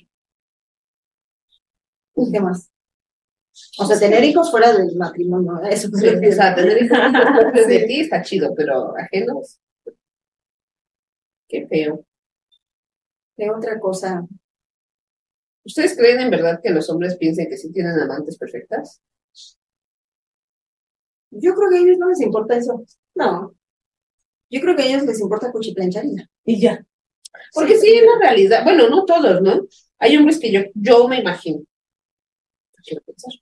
[2.16, 2.70] ¿Y ¿Qué más?
[3.80, 5.70] O sea, tener hijos fuera del matrimonio, ¿eh?
[5.72, 6.98] eso Sí, o sea, tener hijos
[7.40, 9.60] propios de ti está chido, pero ajenos.
[11.48, 12.04] Qué feo.
[13.38, 14.26] ¿Qué otra cosa?
[15.65, 19.01] ¿Ustedes creen en verdad que los hombres piensen que sí tienen amantes perfectas?
[21.32, 22.86] Yo creo que a ellos no les importa eso.
[23.15, 23.56] No.
[24.49, 26.06] Yo creo que a ellos les importa cuchiplanchar
[26.45, 26.86] y ya.
[27.54, 29.67] Porque sí, en la realidad, bueno, no todos, ¿no?
[29.97, 31.63] Hay hombres que yo, yo me imagino,
[32.84, 33.34] quiero pensar,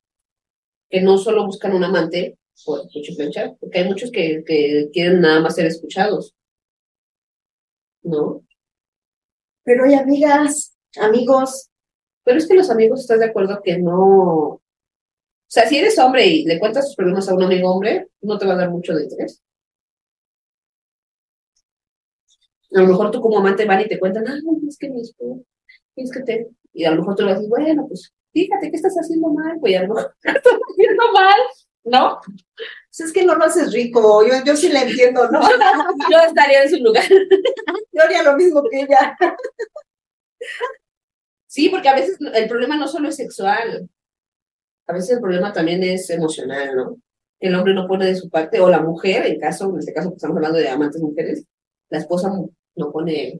[0.89, 5.41] que no solo buscan un amante por cuchiplanchar, porque hay muchos que, que quieren nada
[5.41, 6.33] más ser escuchados.
[8.03, 8.45] ¿No?
[9.63, 11.69] Pero hay amigas, amigos,
[12.23, 14.53] Pero es que los amigos, ¿estás de acuerdo que no?
[14.53, 14.61] O
[15.47, 18.45] sea, si eres hombre y le cuentas tus problemas a un amigo hombre, no te
[18.45, 19.41] va a dar mucho de interés.
[22.73, 25.43] A lo mejor tú como amante van y te cuentan, ah, es que mi esposo,
[25.95, 26.47] es que te...
[26.73, 29.75] Y a lo mejor tú le dices, bueno, pues fíjate que estás haciendo mal, güey,
[29.75, 31.39] algo estás haciendo mal,
[31.83, 32.19] ¿no?
[32.25, 35.41] Pues es que no lo haces rico, yo, yo sí le entiendo, ¿no?
[36.11, 37.03] Yo estaría en su lugar.
[37.91, 39.17] Yo haría lo mismo que ella.
[41.53, 43.87] Sí, porque a veces el problema no solo es sexual,
[44.87, 46.97] a veces el problema también es emocional, ¿no?
[47.39, 50.09] El hombre no pone de su parte, o la mujer, en caso, en este caso
[50.09, 51.45] que estamos hablando de amantes mujeres,
[51.91, 52.31] la esposa
[52.75, 53.39] no pone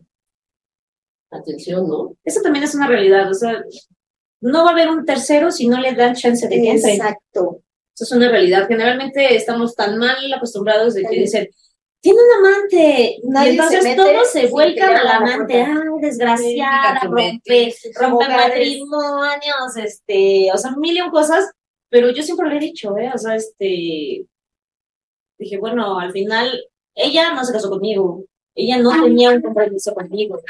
[1.32, 2.16] atención, ¿no?
[2.24, 3.64] Eso también es una realidad, o sea,
[4.42, 6.94] no va a haber un tercero si no le dan chance de que entre.
[6.94, 7.64] Exacto.
[7.96, 8.68] Eso es una realidad.
[8.68, 11.50] Generalmente estamos tan mal acostumbrados de que dicen,
[12.04, 13.18] tiene un amante.
[13.24, 15.62] Nadie y entonces se mete todos se vuelcan al amante.
[15.62, 21.50] Ay, desgraciada, Sí, rompe, rompe matrimonios, este, o sea, mil y un cosas.
[21.90, 23.10] Pero yo siempre lo he dicho, ¿eh?
[23.14, 24.26] O sea, este,
[25.38, 28.26] dije, bueno, al final, ella no se casó conmigo.
[28.54, 30.42] Ella no tenía un compromiso conmigo.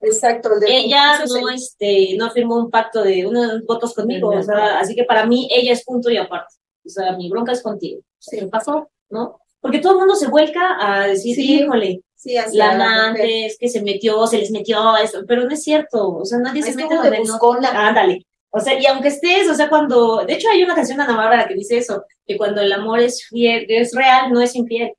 [0.00, 0.54] Exacto.
[0.54, 4.78] el de- Ella no, este, no firmó un pacto de unos votos conmigo, o sea,
[4.78, 6.54] así que para mí ella es punto y aparte.
[6.84, 8.02] O sea, mi bronca es contigo.
[8.20, 9.40] Se pasó, ¿no?
[9.66, 11.60] Porque todo el mundo se vuelca a decir, Sí.
[11.60, 15.50] híjole, Sí, la la amante es que se metió, se les metió eso, pero no
[15.50, 17.24] es cierto, o sea, nadie se mete donde no.
[17.24, 17.88] buscona.
[17.88, 18.26] Ándale.
[18.50, 21.16] O sea, y aunque estés, o sea, cuando, de hecho hay una canción de Ana
[21.16, 24.92] Bárbara que dice eso, que cuando el amor es fiel, es real, no es infiel.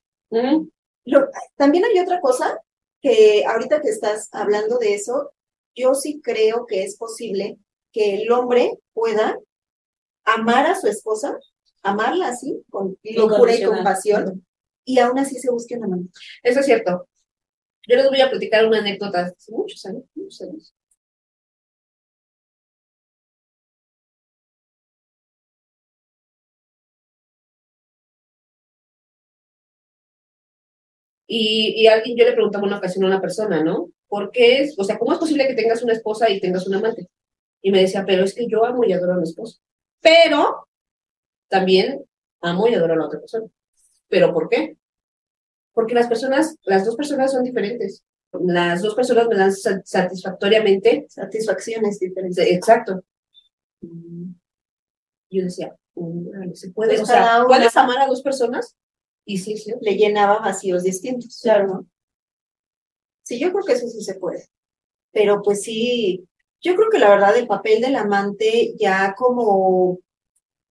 [1.06, 2.60] Lo- también hay otra cosa
[3.02, 5.32] que ahorita que estás hablando de eso,
[5.76, 7.58] yo sí creo que es posible
[7.92, 9.38] que el hombre pueda
[10.26, 11.38] amar a su esposa,
[11.84, 14.46] amarla así, con locura y compasión,
[14.88, 16.12] y aún así se busque una amante.
[16.44, 17.08] Eso es cierto.
[17.88, 20.74] Yo les voy a platicar una anécdota hace muchos años, muchos años.
[31.28, 33.90] Y, y alguien, yo le preguntaba una ocasión a una persona, ¿no?
[34.08, 36.76] ¿Por qué es, o sea, cómo es posible que tengas una esposa y tengas un
[36.76, 37.08] amante?
[37.62, 39.60] Y me decía, pero es que yo amo y adoro a mi esposo.
[40.02, 40.68] Pero
[41.50, 42.06] también
[42.42, 43.48] amo y adoro a la otra persona.
[44.10, 44.78] ¿Pero por qué?
[45.74, 48.04] Porque las personas, las dos personas son diferentes.
[48.32, 51.06] Las dos personas me dan sa- satisfactoriamente.
[51.10, 52.46] Satisfacciones diferentes.
[52.48, 53.04] Exacto.
[53.82, 54.32] Mm.
[55.30, 55.76] Yo decía,
[56.54, 56.92] ¿se puede?
[56.98, 58.76] Pues o sea, una- ¿puedes amar a dos personas?
[59.26, 59.74] Y sí, sí.
[59.82, 61.40] Le llenaba vacíos distintos.
[61.42, 61.86] Claro, ¿no?
[63.24, 64.48] Sí, yo creo que eso sí se puede.
[65.12, 66.26] Pero pues sí,
[66.62, 70.00] yo creo que la verdad el papel del amante ya como,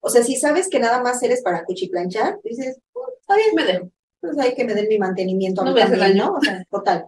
[0.01, 2.86] o sea, si sabes que nada más eres para cuchiplanchar, dices, "Oh,
[3.29, 3.91] está bien, Me dejo.
[4.21, 6.27] pues hay que me den mi mantenimiento a No mí también, daño.
[6.27, 6.35] ¿no?
[6.35, 7.07] O sea, total.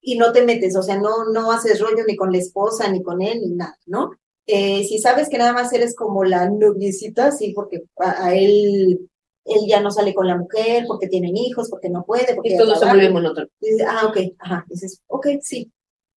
[0.00, 3.02] Y no te metes, o sea, no, no haces rollo ni con la esposa, ni
[3.02, 4.10] con él, ni nada, ¿no?
[4.46, 9.08] Eh, si sabes que nada más eres como la noviecita, sí, porque a, a él,
[9.44, 12.58] él ya no sale con la mujer, porque tienen hijos, porque no puede, porque Y
[12.58, 13.46] todo se vuelve monótono.
[13.86, 15.70] Ah, ok, ajá, dices, ok, sí.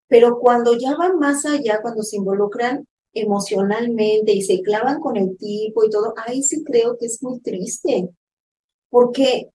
[0.08, 5.36] Pero cuando ya van más allá, cuando se involucran emocionalmente y se clavan con el
[5.36, 8.08] tipo y todo, ahí sí creo que es muy triste.
[8.94, 9.50] Porque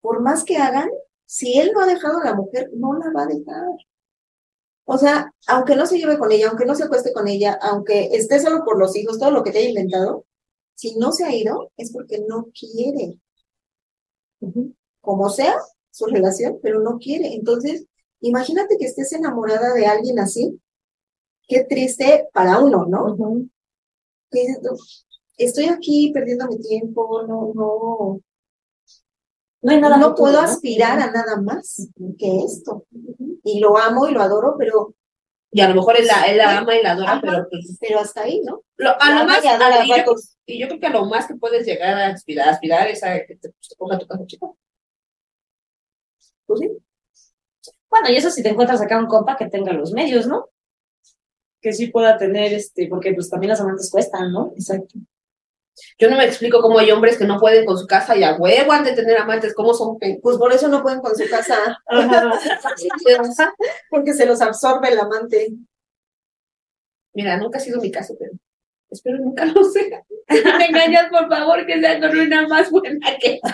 [0.00, 0.90] por más que hagan,
[1.24, 3.68] si él no ha dejado a la mujer, no la va a dejar.
[4.84, 8.06] O sea, aunque no se lleve con ella, aunque no se acueste con ella, aunque
[8.06, 10.26] esté solo por los hijos, todo lo que te haya inventado,
[10.74, 13.20] si no se ha ido, es porque no quiere.
[15.00, 15.54] Como sea
[15.92, 17.34] su relación, pero no quiere.
[17.34, 17.86] Entonces,
[18.18, 20.60] imagínate que estés enamorada de alguien así.
[21.46, 23.14] Qué triste para uno, ¿no?
[24.32, 24.76] Dices tú,
[25.36, 28.20] estoy aquí perdiendo mi tiempo, no, no,
[29.62, 30.48] No hay nada no futuro, puedo ¿no?
[30.48, 32.86] aspirar a nada más que esto.
[33.42, 34.94] Y lo amo y lo adoro, pero,
[35.50, 37.20] Y a lo mejor él la, él la ama y la adora, Ajá.
[37.22, 38.62] pero pues, pero hasta ahí, ¿no?
[38.76, 40.36] lo- a La lo más, y adora a- y, yo, vatos.
[40.46, 43.14] y yo creo que a lo más que puedes llegar a aspirar, aspirar es a
[43.24, 44.58] que te, pues, te ponga tu casa chico.
[46.46, 46.70] Pues sí.
[47.88, 50.48] Bueno, y eso si te encuentras acá un compa que tenga los medios, ¿no?
[51.60, 54.52] Que sí pueda tener, este, porque pues también las amantes cuestan, ¿no?
[54.56, 54.98] Exacto.
[55.98, 58.36] Yo no me explico cómo hay hombres que no pueden con su casa y a
[58.36, 61.56] huevo han de tener amantes, cómo son Pues por eso no pueden con su casa,
[63.90, 65.48] porque se los absorbe el amante.
[67.12, 68.32] Mira, nunca ha sido mi caso, pero
[68.90, 70.02] espero nunca lo sea.
[70.58, 73.40] Me engañas, por favor, que sea con una más buena que.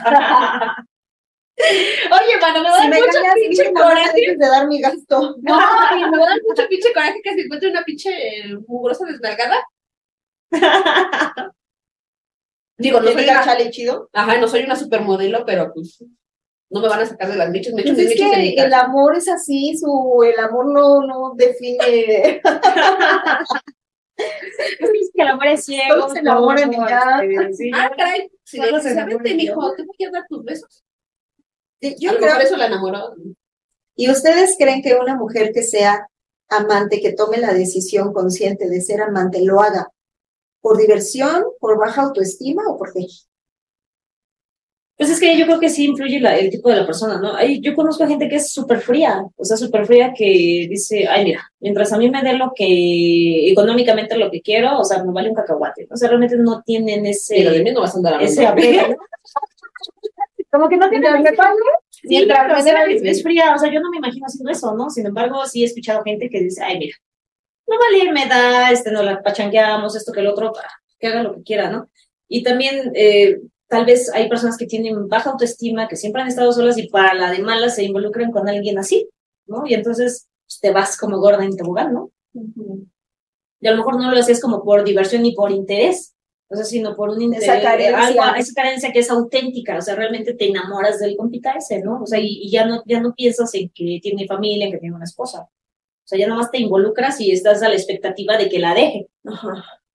[1.61, 4.37] Oye, mano, me Si me mucho engañas, pinche coraje.
[4.38, 5.37] de dar mi gasto.
[5.42, 5.59] No,
[5.94, 8.11] y me da mucho pinche coraje que se encuentre una pinche
[8.66, 9.62] mugrosa desnalgada.
[12.81, 14.09] Digo, no Que soy diga una, chale chido.
[14.12, 16.03] ajá, no soy una supermodelo, pero pues
[16.71, 19.77] no me van a sacar de las michas, Pues es que el amor es así,
[19.77, 22.40] su, el amor no, no define.
[24.21, 25.95] Es que el amor es ciego.
[25.95, 26.71] Todos se enamoran
[27.55, 30.85] sí, Ah, caray, vente, enamoran, mijo, te voy a dar tus besos.
[31.81, 33.14] Yo a lo creo, mejor eso la enamoró.
[33.97, 36.07] ¿y ustedes creen que una mujer que sea
[36.51, 39.88] amante, que tome la decisión consciente de ser amante, lo haga
[40.61, 41.44] ¿Por diversión?
[41.59, 43.07] ¿Por baja autoestima o por qué?
[44.96, 47.35] Pues es que yo creo que sí influye la- el tipo de la persona, ¿no?
[47.35, 51.25] Hay, yo conozco gente que es súper fría, o sea, súper fría que dice, ay,
[51.25, 55.11] mira, mientras a mí me dé lo que, económicamente lo que quiero, o sea, me
[55.11, 55.88] vale un cacahuate.
[55.90, 58.79] O sea, realmente no tienen ese, Pero de mí no vas a andar ese hablando.
[58.83, 58.96] apego.
[60.53, 61.37] Como que no tienen ese
[61.90, 64.27] Sí, Mientras me o sea, dé- es, es fría, o sea, yo no me imagino
[64.27, 64.90] haciendo eso, ¿no?
[64.90, 66.96] Sin embargo, sí he escuchado gente que dice, ay, mira,
[67.70, 71.22] no vale, me da, este, no la pachangueamos, esto que el otro, ah, que haga
[71.22, 71.88] lo que quiera, ¿no?
[72.28, 76.52] Y también, eh, tal vez hay personas que tienen baja autoestima, que siempre han estado
[76.52, 79.09] solas y para la de malas se involucran con alguien así,
[79.46, 79.62] ¿no?
[79.66, 82.11] Y entonces pues, te vas como gorda en tobogán, ¿no?
[83.61, 86.14] Y a lo mejor no lo hacías como por diversión ni por interés,
[86.48, 88.06] o sea, sino por un interés, Esa carencia.
[88.06, 92.02] algo, esa carencia que es auténtica, o sea, realmente te enamoras del compita ese, ¿no?
[92.02, 94.78] O sea, y, y ya no, ya no piensas en que tiene familia, en que
[94.78, 95.48] tiene una esposa.
[96.11, 99.07] O sea, ya nomás te involucras y estás a la expectativa de que la deje.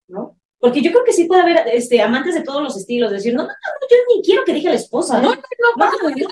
[0.07, 0.37] ¿no?
[0.59, 3.43] Porque yo creo que sí puede haber este, amantes de todos los estilos, decir, no,
[3.43, 5.19] no, no, yo ni quiero que deje a la esposa.
[5.19, 5.35] No, No,
[5.77, 6.27] no, no, yo-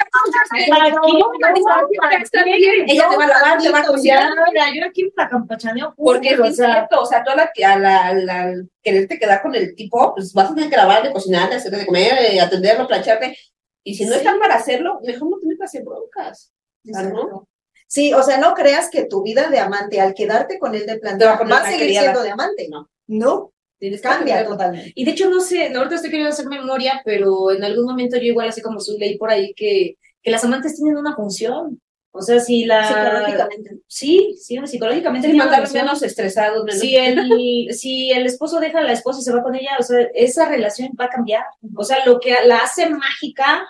[2.88, 4.34] Ella te va a lavar, te va a cocinar.
[4.54, 5.93] Mira, yo aquí la campachaneo.
[5.98, 9.54] Porque es cierto, o sea, tú a la, a la, a la- quererte quedar con
[9.54, 13.38] el tipo, pues vas a tener que lavarle, cocinarle, hacerle de comer, eh, atenderlo, plancharte.
[13.84, 16.54] Y si no están para hacerlo, mejor no tener que hacer broncas.
[16.86, 17.48] Exacto.
[17.93, 20.97] Sí, o sea, no creas que tu vida de amante, al quedarte con él de
[20.97, 22.08] planta, va a seguir criada.
[22.08, 22.67] siendo de amante.
[22.67, 22.89] No.
[23.06, 24.93] No, Tienes que cambia totalmente.
[24.95, 28.23] Y de hecho, no sé, ahorita estoy queriendo hacer memoria, pero en algún momento yo
[28.23, 31.79] igual así como su leí por ahí que, que las amantes tienen una función.
[32.10, 32.88] O sea, si la...
[32.88, 33.77] Psicológicamente.
[33.86, 36.79] Sí, sí, psicológicamente Sí, mandarlos menos estresados, menos.
[36.79, 39.84] Si el, si el esposo deja a la esposa y se va con ella, o
[39.84, 41.43] sea, esa relación va a cambiar.
[41.75, 43.67] O sea, lo que la hace mágica,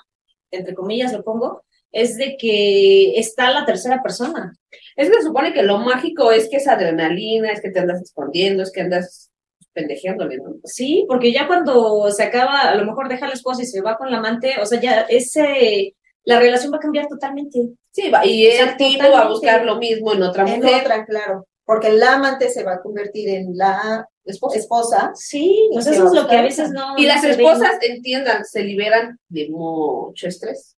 [0.49, 4.53] entre comillas lo pongo, es de que está la tercera persona.
[4.97, 8.01] Es que se supone que lo mágico es que es adrenalina, es que te andas
[8.01, 9.31] escondiendo, es que andas
[9.71, 10.55] pendejeándole, ¿no?
[10.65, 13.97] Sí, porque ya cuando se acaba, a lo mejor deja la esposa y se va
[13.97, 17.59] con la amante, o sea, ya ese, la relación va a cambiar totalmente.
[17.91, 20.59] Sí, va, y O sea, el tipo va a buscar lo mismo en otra En
[20.59, 20.81] mujer.
[20.81, 21.47] otra, claro.
[21.65, 24.59] Porque la amante se va a convertir en la esposa.
[24.59, 25.11] esposa.
[25.15, 26.97] Sí, pues eso es lo que a veces no.
[26.97, 30.75] Y las esposas, entiendan, se liberan de mucho estrés,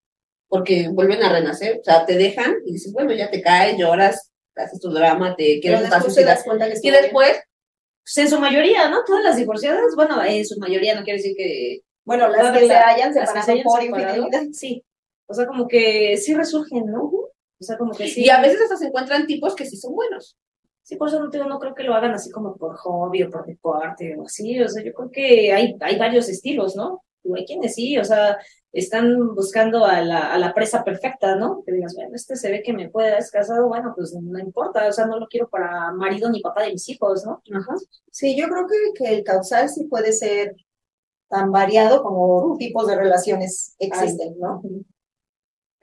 [0.47, 4.31] porque vuelven a renacer, o sea, te dejan y dices, bueno, ya te caes, lloras,
[4.55, 6.37] haces tu drama, te quieres estar suicida.
[6.81, 7.31] Y después,
[8.03, 9.03] Pues en su mayoría, ¿no?
[9.03, 11.81] Todas las divorciadas, bueno, en su mayoría no quiere decir que.
[12.03, 14.43] Bueno, las que se hayan separado se por infidelidad.
[14.53, 14.83] Sí.
[15.27, 17.03] O sea, como que sí resurgen, ¿no?
[17.05, 17.31] O
[17.63, 18.25] sea, como que sí.
[18.25, 20.37] y a veces hasta se encuentran tipos que sí son buenos.
[20.83, 23.31] Sí, por eso no, digo, no creo que lo hagan así como por hobby o
[23.31, 24.61] por deporte o así.
[24.61, 27.03] O sea, yo creo que hay, hay varios estilos, ¿no?
[27.35, 28.37] Hay quienes sí, o sea,
[28.75, 31.63] están buscando a la, a la presa perfecta, ¿no?
[31.65, 34.87] Que digas, bueno, este se ve que me puede haber casado, bueno, pues no importa,
[34.87, 37.41] o sea, no lo quiero para marido ni papá de mis hijos, ¿no?
[37.57, 37.73] Ajá.
[38.11, 40.55] Sí, yo creo que, que el causal sí puede ser
[41.29, 44.61] tan variado como tipos de relaciones existen, ¿no?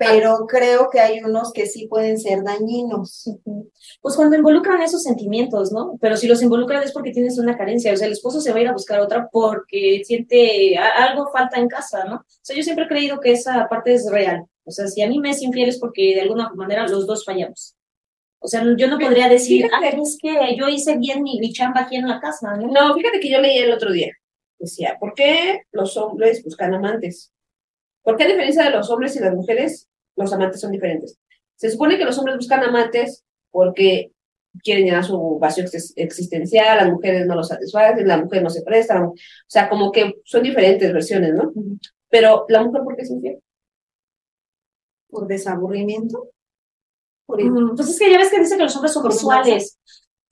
[0.06, 3.30] Pero creo que hay unos que sí pueden ser dañinos.
[4.00, 5.98] Pues cuando involucran esos sentimientos, ¿no?
[6.00, 8.58] Pero si los involucran es porque tienes una carencia, o sea, el esposo se va
[8.58, 12.16] a ir a buscar otra porque siente algo falta en casa, ¿no?
[12.16, 14.44] O sea, yo siempre he creído que esa parte es real.
[14.64, 17.24] O sea, si a mí me es infiel es porque de alguna manera los dos
[17.24, 17.76] fallamos.
[18.38, 20.02] O sea, yo no podría decir, ah, Fíjate.
[20.02, 22.66] es que yo hice bien mi, mi chamba aquí en la casa, ¿no?
[22.66, 24.12] No, fíjate que yo leí el otro día.
[24.58, 27.32] Decía, ¿por qué los hombres buscan amantes?
[28.02, 31.18] ¿Por qué a diferencia de los hombres y las mujeres, los amantes son diferentes?
[31.56, 34.12] Se supone que los hombres buscan amantes porque
[34.62, 38.62] quieren llenar su vacío ex- existencial, las mujeres no lo satisfacen, la mujer no se
[38.62, 39.14] presta, o
[39.46, 41.52] sea, como que son diferentes versiones, ¿no?
[42.08, 43.38] Pero la mujer, ¿por qué es infiel?
[45.08, 46.30] Por desaburrimiento.
[47.26, 47.38] Por
[47.76, 49.78] Pues es que ya ves que dice que los hombres son visuales.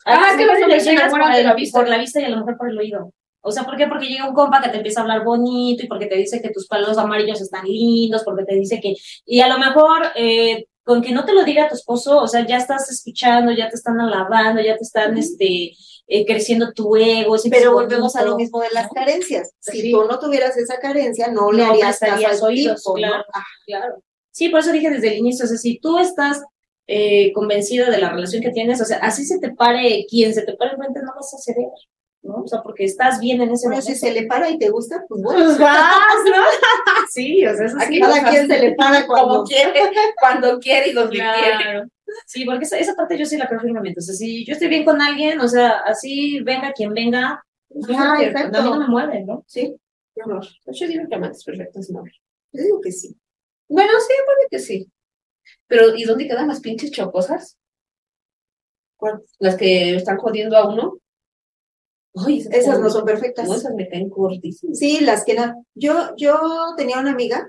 [0.05, 1.79] Ah, que los hombres enamoran por el- la vista.
[1.81, 3.13] Por la vista y a la mujer por el oído.
[3.43, 3.87] O sea, ¿por qué?
[3.87, 6.51] Porque llega un compa que te empieza a hablar bonito y porque te dice que
[6.51, 8.95] tus palos amarillos están lindos, porque te dice que...
[9.25, 12.47] Y a lo mejor eh, con que no te lo diga tu esposo, o sea,
[12.47, 15.73] ya estás escuchando, ya te están alabando, ya te están este,
[16.07, 17.37] eh, creciendo tu ego.
[17.49, 18.91] Pero volvemos a lo mismo de las ¿no?
[18.91, 19.53] carencias.
[19.61, 19.93] Si Sí.
[19.93, 22.97] tú no tuvieras esa carencia, no, le No harías caso al oídos, tipo, ¿no?
[22.99, 23.25] claro,
[23.67, 24.03] claro.
[24.33, 26.43] Sí, por eso dije desde el inicio, o sea, si tú estás
[26.87, 30.43] eh, convencida de la relación que tienes, o sea, así se te pare quien se
[30.43, 31.69] te pare no vas a ceder,
[32.23, 32.43] ¿no?
[32.43, 33.93] O sea, porque estás bien en ese Pero momento.
[33.93, 35.45] si se le para y te gusta, pues bueno.
[35.45, 36.33] Pues vas, ¿no?
[37.11, 38.01] sí, o sea, eso Aquí sí.
[38.01, 39.81] Cada quien se le para Como cuando quiere,
[40.21, 41.63] cuando quiere y donde quiere.
[41.63, 41.89] Claro.
[42.27, 44.01] Sí, porque esa, esa parte yo sí la creo firmemente.
[44.01, 47.43] O sea, si yo estoy bien con alguien, o sea, así venga quien venga,
[47.97, 48.59] Ah, exacto.
[48.59, 49.45] a mí no me mueve, ¿no?
[49.47, 49.77] Sí,
[50.17, 50.45] horror.
[50.73, 52.05] Yo digo que amantes perfectos, no.
[52.53, 53.17] yo digo que sí.
[53.69, 54.91] Bueno, sí, puede que sí.
[55.67, 57.57] Pero, ¿y dónde quedan las pinches chocosas?
[58.97, 59.23] ¿Cuál?
[59.39, 60.99] Las que están jodiendo a uno.
[62.51, 63.49] Esas no son perfectas.
[63.49, 64.79] No, esas me caen cortísimas.
[64.79, 65.65] Sí, las que no.
[65.75, 66.39] Yo, yo
[66.77, 67.49] tenía una amiga,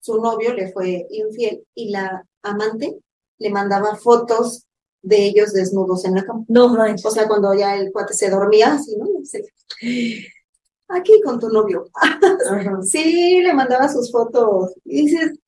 [0.00, 2.98] su novio le fue infiel y la amante
[3.38, 4.66] le mandaba fotos
[5.02, 6.44] de ellos desnudos en la cama.
[6.48, 7.04] No manches.
[7.04, 9.06] O sea, cuando ya el cuate se dormía, así, ¿no?
[10.88, 11.88] Aquí con tu novio.
[11.94, 12.20] Ajá.
[12.82, 14.74] Sí, le mandaba sus fotos.
[14.84, 15.38] Y dices,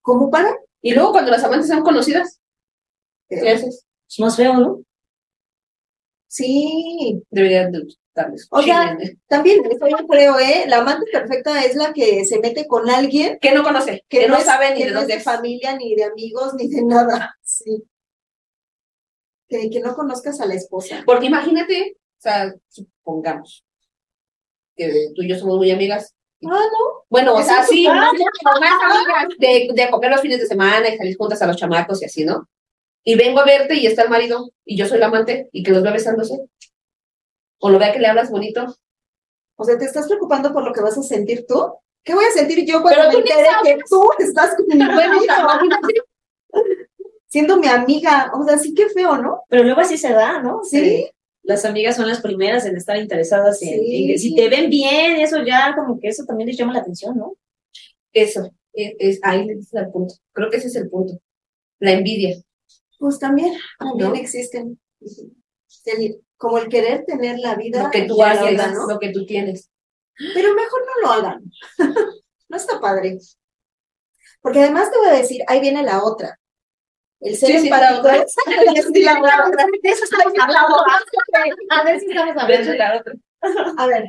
[0.00, 0.56] ¿cómo para?
[0.80, 2.40] Y luego cuando las amantes son conocidas,
[3.28, 3.84] ¿qué haces?
[4.08, 4.85] Es más feo, ¿no?
[6.28, 7.82] Sí, Deberían de
[8.14, 8.96] darles Oiga.
[8.98, 9.18] chile.
[9.28, 10.64] también eso yo creo, ¿eh?
[10.66, 14.40] La amante perfecta es la que se mete con alguien Que no conoce, que, no,
[14.40, 17.36] sabe ni de es de familia, ni de amigos, ni de nada.
[17.42, 17.84] Sí.
[19.48, 21.02] Que, que no conozcas a la esposa.
[21.06, 23.64] Porque imagínate, o sea, supongamos
[24.74, 26.14] que tú y yo somos muy amigas.
[26.44, 27.04] Ah, no.
[27.08, 31.16] Bueno, o sea, sí, más amigas de, de comer los fines de semana y salir
[31.16, 32.46] juntas a los chamacos y así, ¿no?
[33.08, 35.70] Y vengo a verte y está el marido y yo soy la amante y que
[35.70, 36.40] los ve besándose.
[37.60, 38.66] O lo vea que le hablas bonito.
[39.54, 41.72] O sea, ¿te estás preocupando por lo que vas a sentir tú?
[42.02, 44.84] ¿Qué voy a sentir yo cuando Pero me entere que tú estás con mi
[47.28, 48.32] siendo mi amiga?
[48.34, 49.42] O sea, sí que feo, ¿no?
[49.48, 50.62] Pero luego así se da, ¿no?
[50.64, 51.08] Sí.
[51.42, 54.10] Las amigas son las primeras en estar interesadas en, Sí.
[54.12, 57.16] en- si te ven bien, eso ya como que eso también les llama la atención,
[57.16, 57.34] ¿no?
[58.12, 60.14] Eso, es, es- ahí le dices el punto.
[60.32, 61.18] Creo que ese es el punto.
[61.78, 62.36] La envidia.
[62.98, 64.14] Pues también, también ¿No?
[64.16, 64.80] existen.
[65.84, 68.86] El- como el querer tener la vida Lo que tú haces, ¿no?
[68.86, 69.70] lo que tú tienes.
[70.34, 71.44] Pero mejor no lo hagan.
[72.48, 73.18] no está padre.
[74.42, 76.38] Porque además te voy a decir, ahí viene la otra.
[77.20, 78.16] El ser Sí, sí, otra.
[78.16, 78.34] es-
[78.92, 79.66] Sí, la otra.
[79.82, 80.76] De eso estamos hablando.
[81.70, 82.74] A ver si estamos hablando.
[82.74, 83.14] la otra.
[83.78, 84.04] A ver,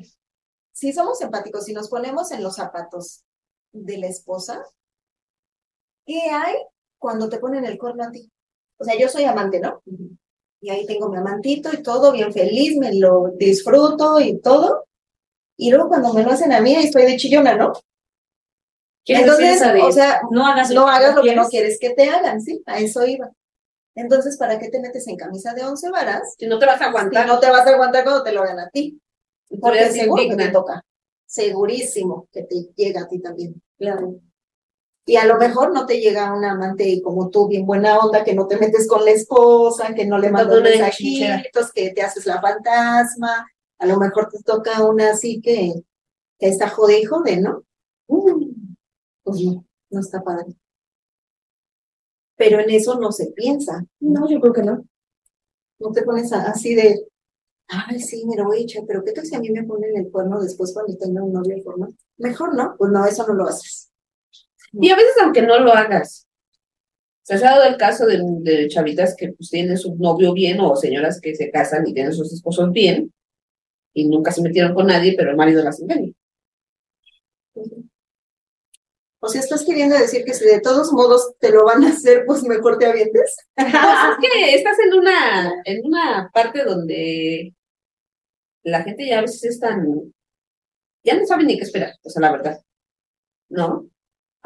[0.73, 3.23] si somos empáticos, si nos ponemos en los zapatos
[3.71, 4.63] de la esposa,
[6.06, 6.56] ¿qué hay
[6.97, 8.30] cuando te ponen el cuerno a ti?
[8.78, 9.82] O sea, yo soy amante, ¿no?
[10.62, 14.86] Y ahí tengo mi amantito y todo, bien feliz, me lo disfruto y todo.
[15.56, 17.74] Y luego cuando me lo hacen a mí, ahí estoy de chillona, ¿no?
[19.04, 21.80] ¿Quieres Entonces, o sea, no hagas no hagas lo que no quieres?
[21.80, 22.62] que te hagan, ¿sí?
[22.66, 23.32] A eso iba.
[23.96, 26.36] Entonces, ¿para qué te metes en camisa de once varas?
[26.38, 28.44] Si no te vas a Si aguantar, no te vas a aguantar cuando te lo
[28.44, 29.02] hagan a ti.
[29.60, 30.84] Porque seguro que te toca.
[31.26, 33.62] Segurísimo que te llega a ti también.
[33.78, 34.20] Claro.
[35.10, 38.36] Y a lo mejor no te llega un amante como tú, bien buena onda, que
[38.36, 42.41] no te metes con la esposa, que no le mandas mensajitos, que te haces la
[42.41, 43.48] fantasma.
[43.80, 45.74] A lo mejor te toca una así que,
[46.38, 47.63] que está jode y jode, ¿no?
[48.10, 48.76] Mm,
[49.24, 50.54] Pues no, no está padre.
[52.36, 53.86] Pero en eso no se piensa.
[54.02, 54.84] No, yo creo que no.
[55.80, 57.08] No te pones así de,
[57.70, 59.96] ay, sí, me lo voy a echar, pero ¿qué tal si a mí me ponen
[59.96, 61.96] el cuerno después cuando tenga un novio formal?
[62.17, 63.89] Mejor no, pues no, eso no lo haces.
[64.80, 66.28] Y a veces, aunque no lo hagas,
[67.24, 70.76] se ha dado el caso de, de chavitas que pues, tienen su novio bien o
[70.76, 73.13] señoras que se casan y tienen sus esposos bien
[73.94, 76.13] y nunca se metieron con nadie, pero el marido las engaña.
[79.20, 82.24] O sea, estás queriendo decir que si de todos modos te lo van a hacer,
[82.26, 83.36] pues mejor te avientes.
[83.56, 87.54] Pues es que estás en una, en una parte donde
[88.63, 90.13] la gente ya a veces es tan,
[91.04, 92.62] ya no sabe ni qué esperar, o sea, la verdad,
[93.50, 93.90] ¿no?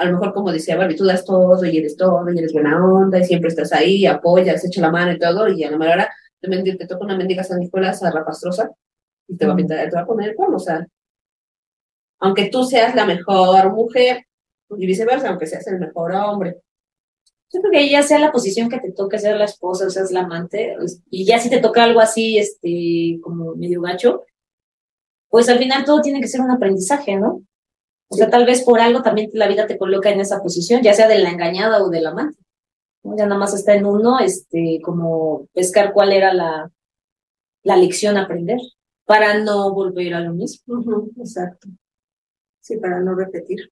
[0.02, 2.84] A lo mejor, como decía Barbie, tú das todo y eres todo y eres buena
[2.84, 5.94] onda y siempre estás ahí, apoyas, echa la mano y todo, y a la mera
[5.94, 6.10] hora
[6.40, 8.72] te, te toca una mendiga sanguijuela zarrapastrosa
[9.28, 10.88] y te va a pintar, te va a poner el cuerno, o sea,
[12.20, 14.26] aunque tú seas la mejor mujer
[14.76, 16.62] y viceversa, aunque seas el mejor hombre,
[17.54, 20.12] Yo creo que ya sea la posición que te toque ser la esposa, o seas
[20.12, 20.76] la amante,
[21.10, 24.24] y ya si te toca algo así, este, como medio gacho,
[25.30, 27.44] pues al final todo tiene que ser un aprendizaje, ¿no?
[28.12, 30.94] O sea, tal vez por algo también la vida te coloca en esa posición, ya
[30.94, 32.38] sea de la engañada o del amante.
[33.04, 33.16] ¿no?
[33.16, 36.70] Ya nada más está en uno, este, como pescar cuál era la,
[37.64, 38.60] la lección a aprender
[39.06, 40.84] para no volver a lo mismo.
[41.20, 41.70] Exacto.
[42.60, 43.72] Sí, para no repetir.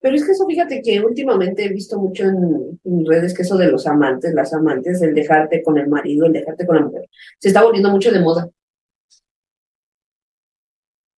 [0.00, 3.58] Pero es que eso, fíjate que últimamente he visto mucho en, en redes que eso
[3.58, 7.06] de los amantes, las amantes, el dejarte con el marido, el dejarte con la mujer,
[7.38, 8.48] se está volviendo mucho de moda.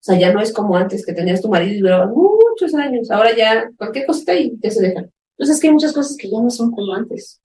[0.01, 3.11] O sea, ya no es como antes que tenías tu marido y duraban muchos años.
[3.11, 5.11] Ahora ya cualquier cosita y ya se dejan.
[5.37, 7.39] Entonces es que hay muchas cosas que ya no son como antes.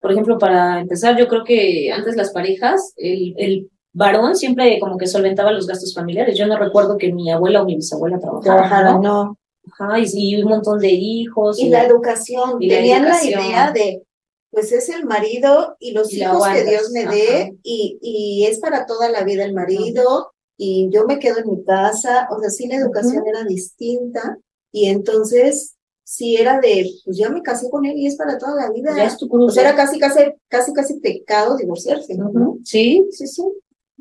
[0.00, 4.98] Por ejemplo, para empezar, yo creo que antes las parejas, el, el varón siempre como
[4.98, 6.36] que solventaba los gastos familiares.
[6.36, 9.24] Yo no recuerdo que mi abuela o mi bisabuela trabajaran, Trabajaron, ¿no?
[9.24, 9.38] no.
[9.72, 11.58] Ajá, y, y un montón de hijos.
[11.58, 12.56] Y la educación.
[12.60, 13.40] Y la Tenían educación.
[13.40, 14.02] la idea de,
[14.50, 17.12] pues es el marido y los Y la hijos que Dios me ajá.
[17.14, 20.32] dé y, y es para toda la vida el marido
[20.64, 22.28] y yo me quedo en mi casa.
[22.30, 24.38] O sea, sí la educación era distinta
[24.70, 28.54] y entonces sí era de, pues ya me casé con él y es para toda
[28.54, 28.96] la vida.
[28.96, 29.56] ya es tu cruz.
[29.56, 32.16] era casi, casi, casi, casi pecado divorciarse.
[32.62, 33.42] Sí, sí, sí.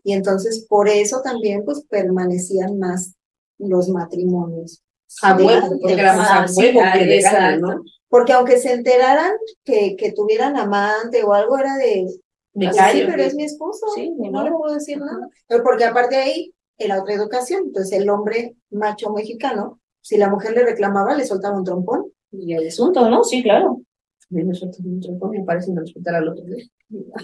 [0.04, 3.16] Y entonces por eso también pues permanecían más
[3.58, 4.84] los matrimonios.
[5.24, 7.58] A de huevo, porque era más a Ah, huevo ah, que de.
[7.58, 7.82] ¿no?
[8.08, 9.32] Porque aunque se enteraran
[9.64, 12.06] que, que tuvieran amante o algo, era de,
[12.54, 13.00] Me "Pues callo.
[13.00, 15.30] sí, pero es mi esposo, Sí, no le puedo decir nada.
[15.48, 20.30] Pero porque aparte de ahí era otra educación, entonces el hombre macho mexicano, si la
[20.30, 22.06] mujer le reclamaba, le soltaba un trompón.
[22.32, 23.24] Y el asunto, ¿no?
[23.24, 23.82] Sí, claro.
[24.30, 26.44] Me un trompón, me parece no respetar al otro.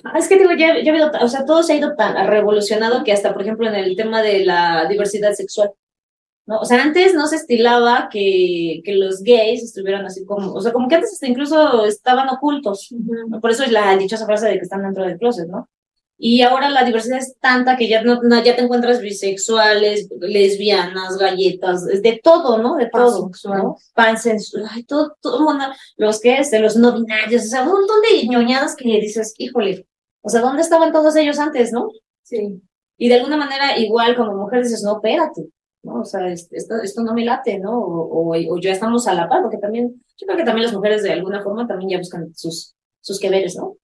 [0.03, 2.27] Ah, Es que digo, ya, ya ha habido, o sea, todo se ha ido tan
[2.27, 5.71] revolucionado que hasta, por ejemplo, en el tema de la diversidad sexual,
[6.47, 6.59] ¿no?
[6.59, 10.73] O sea, antes no se estilaba que, que los gays estuvieran así como, o sea,
[10.73, 12.89] como que antes hasta incluso estaban ocultos.
[13.41, 15.69] Por eso es la dichosa frase de que están dentro del closet, ¿no?
[16.19, 21.17] Y ahora la diversidad es tanta que ya no, no- ya te encuentras bisexuales, lesbianas,
[21.19, 22.75] galletas, de todo, ¿no?
[22.75, 23.29] De todo.
[23.53, 23.77] ¿no?
[24.87, 25.65] Todo, todo, bueno,
[25.97, 29.35] los que es, de los no binarios, o sea, un montón de ñoñadas que dices,
[29.37, 29.85] híjole,
[30.21, 31.89] o sea, ¿dónde estaban todos ellos antes, no?
[32.23, 32.61] Sí.
[32.97, 35.45] Y de alguna manera, igual como mujer dices, no, espérate,
[35.87, 36.01] ¿no?
[36.01, 37.79] O sea, es- esto, esto no me late, ¿no?
[37.79, 40.73] O, o, o ya estamos a la par, porque también, yo creo que también las
[40.75, 43.77] mujeres de alguna forma también ya buscan sus, sus que veres, ¿no?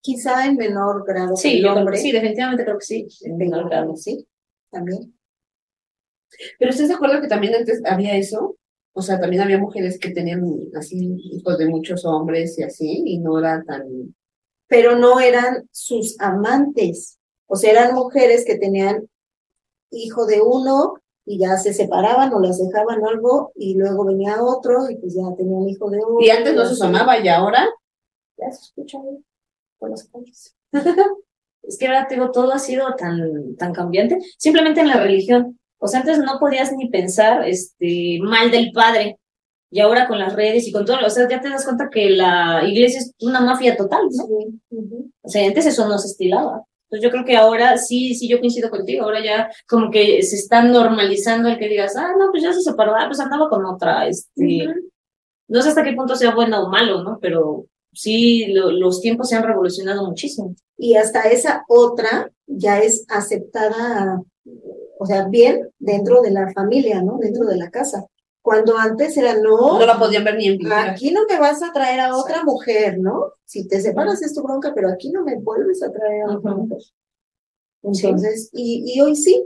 [0.00, 1.96] Quizá en menor grado que Sí, el yo creo hombre.
[1.98, 3.06] sí, definitivamente creo que sí.
[3.22, 3.96] en menor grado.
[3.96, 4.26] sí,
[4.70, 5.14] también.
[6.58, 8.56] Pero ¿estás de acuerdo que también antes había eso?
[8.92, 10.44] O sea, también había mujeres que tenían
[10.76, 14.14] así hijos de muchos hombres y así, y no era tan...
[14.68, 17.18] Pero no eran sus amantes.
[17.46, 19.08] O sea, eran mujeres que tenían
[19.94, 20.94] hijo de uno
[21.26, 25.14] y ya se separaban o las dejaban o algo y luego venía otro y pues
[25.14, 26.20] ya tenían hijo de uno.
[26.20, 27.68] Y antes no se sonaba y ahora
[28.36, 29.24] ya se escucha ahí.
[31.66, 35.58] Es que ahora digo, todo ha sido tan, tan cambiante, simplemente en la religión.
[35.78, 39.18] O sea, antes no podías ni pensar este, mal del padre.
[39.70, 42.10] Y ahora con las redes y con todo, o sea, ya te das cuenta que
[42.10, 44.26] la iglesia es una mafia total, ¿no?
[44.26, 45.10] Sí, ujú.
[45.22, 46.62] O sea, antes eso no se estilaba.
[46.94, 49.04] Entonces yo creo que ahora sí, sí, yo coincido contigo.
[49.04, 52.60] Ahora ya como que se está normalizando el que digas, ah, no, pues ya se
[52.62, 54.06] separó, ah, pues andaba con otra.
[54.06, 54.68] Este.
[55.48, 57.18] No sé hasta qué punto sea bueno o malo, ¿no?
[57.20, 60.54] Pero sí, lo- los tiempos se han revolucionado muchísimo.
[60.78, 64.20] Y hasta esa otra ya es aceptada,
[64.98, 67.18] o sea, bien dentro de la familia, ¿no?
[67.18, 68.06] Dentro de la casa.
[68.44, 70.90] Cuando antes era no, No la podían ver ni en pintura.
[70.90, 73.32] Aquí no me vas a traer a otra mujer, ¿no?
[73.46, 76.54] Si te separas es tu bronca, pero aquí no me vuelves a traer a otra
[76.54, 76.76] mujer.
[77.82, 79.42] Entonces, y, y hoy sí.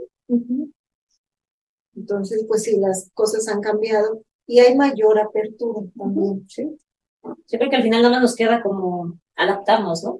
[1.95, 6.77] Entonces, pues sí, las cosas han cambiado y hay mayor apertura también, ¿sí?
[7.23, 10.19] Yo creo que al final nada más nos queda como adaptarnos, ¿no?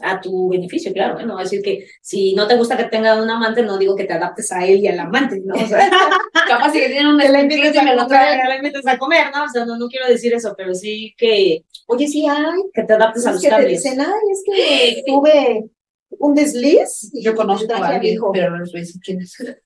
[0.00, 1.24] A tu beneficio, claro, ¿eh?
[1.24, 4.12] No decir que si no te gusta que tenga un amante, no digo que te
[4.12, 5.54] adaptes a él y al amante, ¿no?
[5.54, 5.88] O sea,
[6.48, 9.44] Capaz que tienen un la invites a invites a comer, ¿no?
[9.44, 12.60] O sea, no, no quiero decir eso, pero sí que, Oye, sí hay.
[12.72, 15.70] que te adaptes a los que te dicen, ay, es que tuve
[16.18, 17.10] un desliz.
[17.12, 18.32] y Yo conozco a mi alguien, hijo.
[18.32, 19.36] pero no les voy a decir quién es.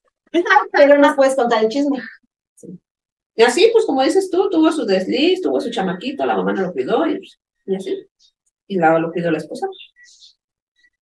[0.73, 2.03] Pero no puedes contar el chisme.
[3.35, 6.63] Y así, pues como dices tú, tuvo su desliz, tuvo su chamaquito, la mamá no
[6.63, 7.19] lo cuidó y,
[7.65, 7.97] y así.
[8.67, 9.67] Y la lo cuidó la esposa.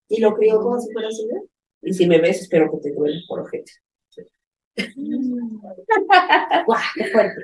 [0.09, 1.43] Y lo crió como si fuera su bebé.
[1.83, 3.73] Y si me ves, espero que te duele por ojete.
[6.67, 6.81] ¡Guau!
[6.95, 7.43] ¡Qué fuerte!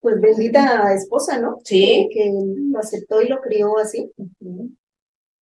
[0.00, 1.58] Pues bendita esposa, ¿no?
[1.64, 2.08] Sí.
[2.12, 4.12] Que lo aceptó y lo crió así.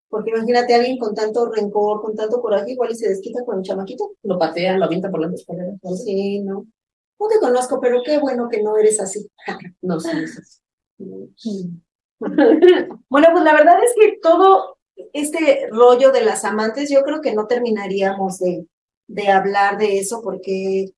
[0.09, 3.59] Porque imagínate a alguien con tanto rencor, con tanto coraje, igual y se desquita con
[3.59, 4.12] el chamaquito.
[4.22, 5.78] Lo patean, lo avienta por las escaleras.
[5.82, 5.97] ¿no?
[5.97, 6.66] Sí, no.
[7.18, 9.26] No te conozco, pero qué bueno que no eres así.
[9.80, 10.11] No no sé.
[13.09, 14.78] Bueno, pues la verdad es que todo
[15.12, 18.66] este rollo de las amantes, yo creo que no terminaríamos de,
[19.07, 20.93] de hablar de eso porque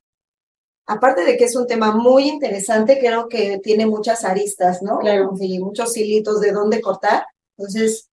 [0.87, 4.99] aparte de que es un tema muy interesante, creo que tiene muchas aristas, ¿no?
[4.99, 5.33] Claro.
[5.41, 7.27] Y muchos hilitos de dónde cortar.
[7.57, 8.11] Entonces,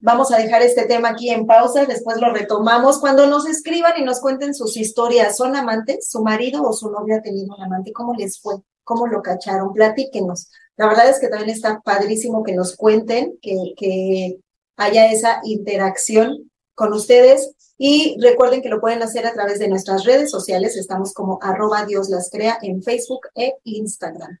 [0.00, 3.00] vamos a dejar este tema aquí en pausa, después lo retomamos.
[3.00, 6.08] Cuando nos escriban y nos cuenten sus historias, ¿son amantes?
[6.08, 7.92] ¿Su marido o su novia ha tenido un amante?
[7.92, 8.54] ¿Cómo les fue?
[8.84, 9.72] ¿Cómo lo cacharon?
[9.72, 10.50] Platíquenos.
[10.76, 14.38] La verdad es que también está padrísimo que nos cuenten, que, que
[14.76, 17.52] haya esa interacción con ustedes.
[17.76, 20.76] Y recuerden que lo pueden hacer a través de nuestras redes sociales.
[20.76, 24.38] Estamos como arroba Dios las crea en Facebook e Instagram.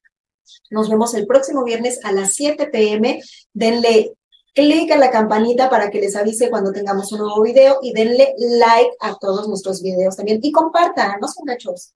[0.70, 3.20] Nos vemos el próximo viernes a las 7 pm.
[3.52, 4.12] Denle
[4.54, 8.34] clic a la campanita para que les avise cuando tengamos un nuevo video y denle
[8.38, 10.38] like a todos nuestros videos también.
[10.42, 11.92] Y compartan, no sean gachos.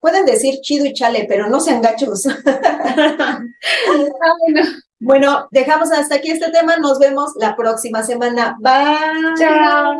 [0.00, 2.24] Pueden decir chido y chale, pero no sean gachos.
[5.00, 6.76] Bueno, dejamos hasta aquí este tema.
[6.76, 8.56] Nos vemos la próxima semana.
[8.60, 9.34] Bye.
[9.38, 9.96] Chao.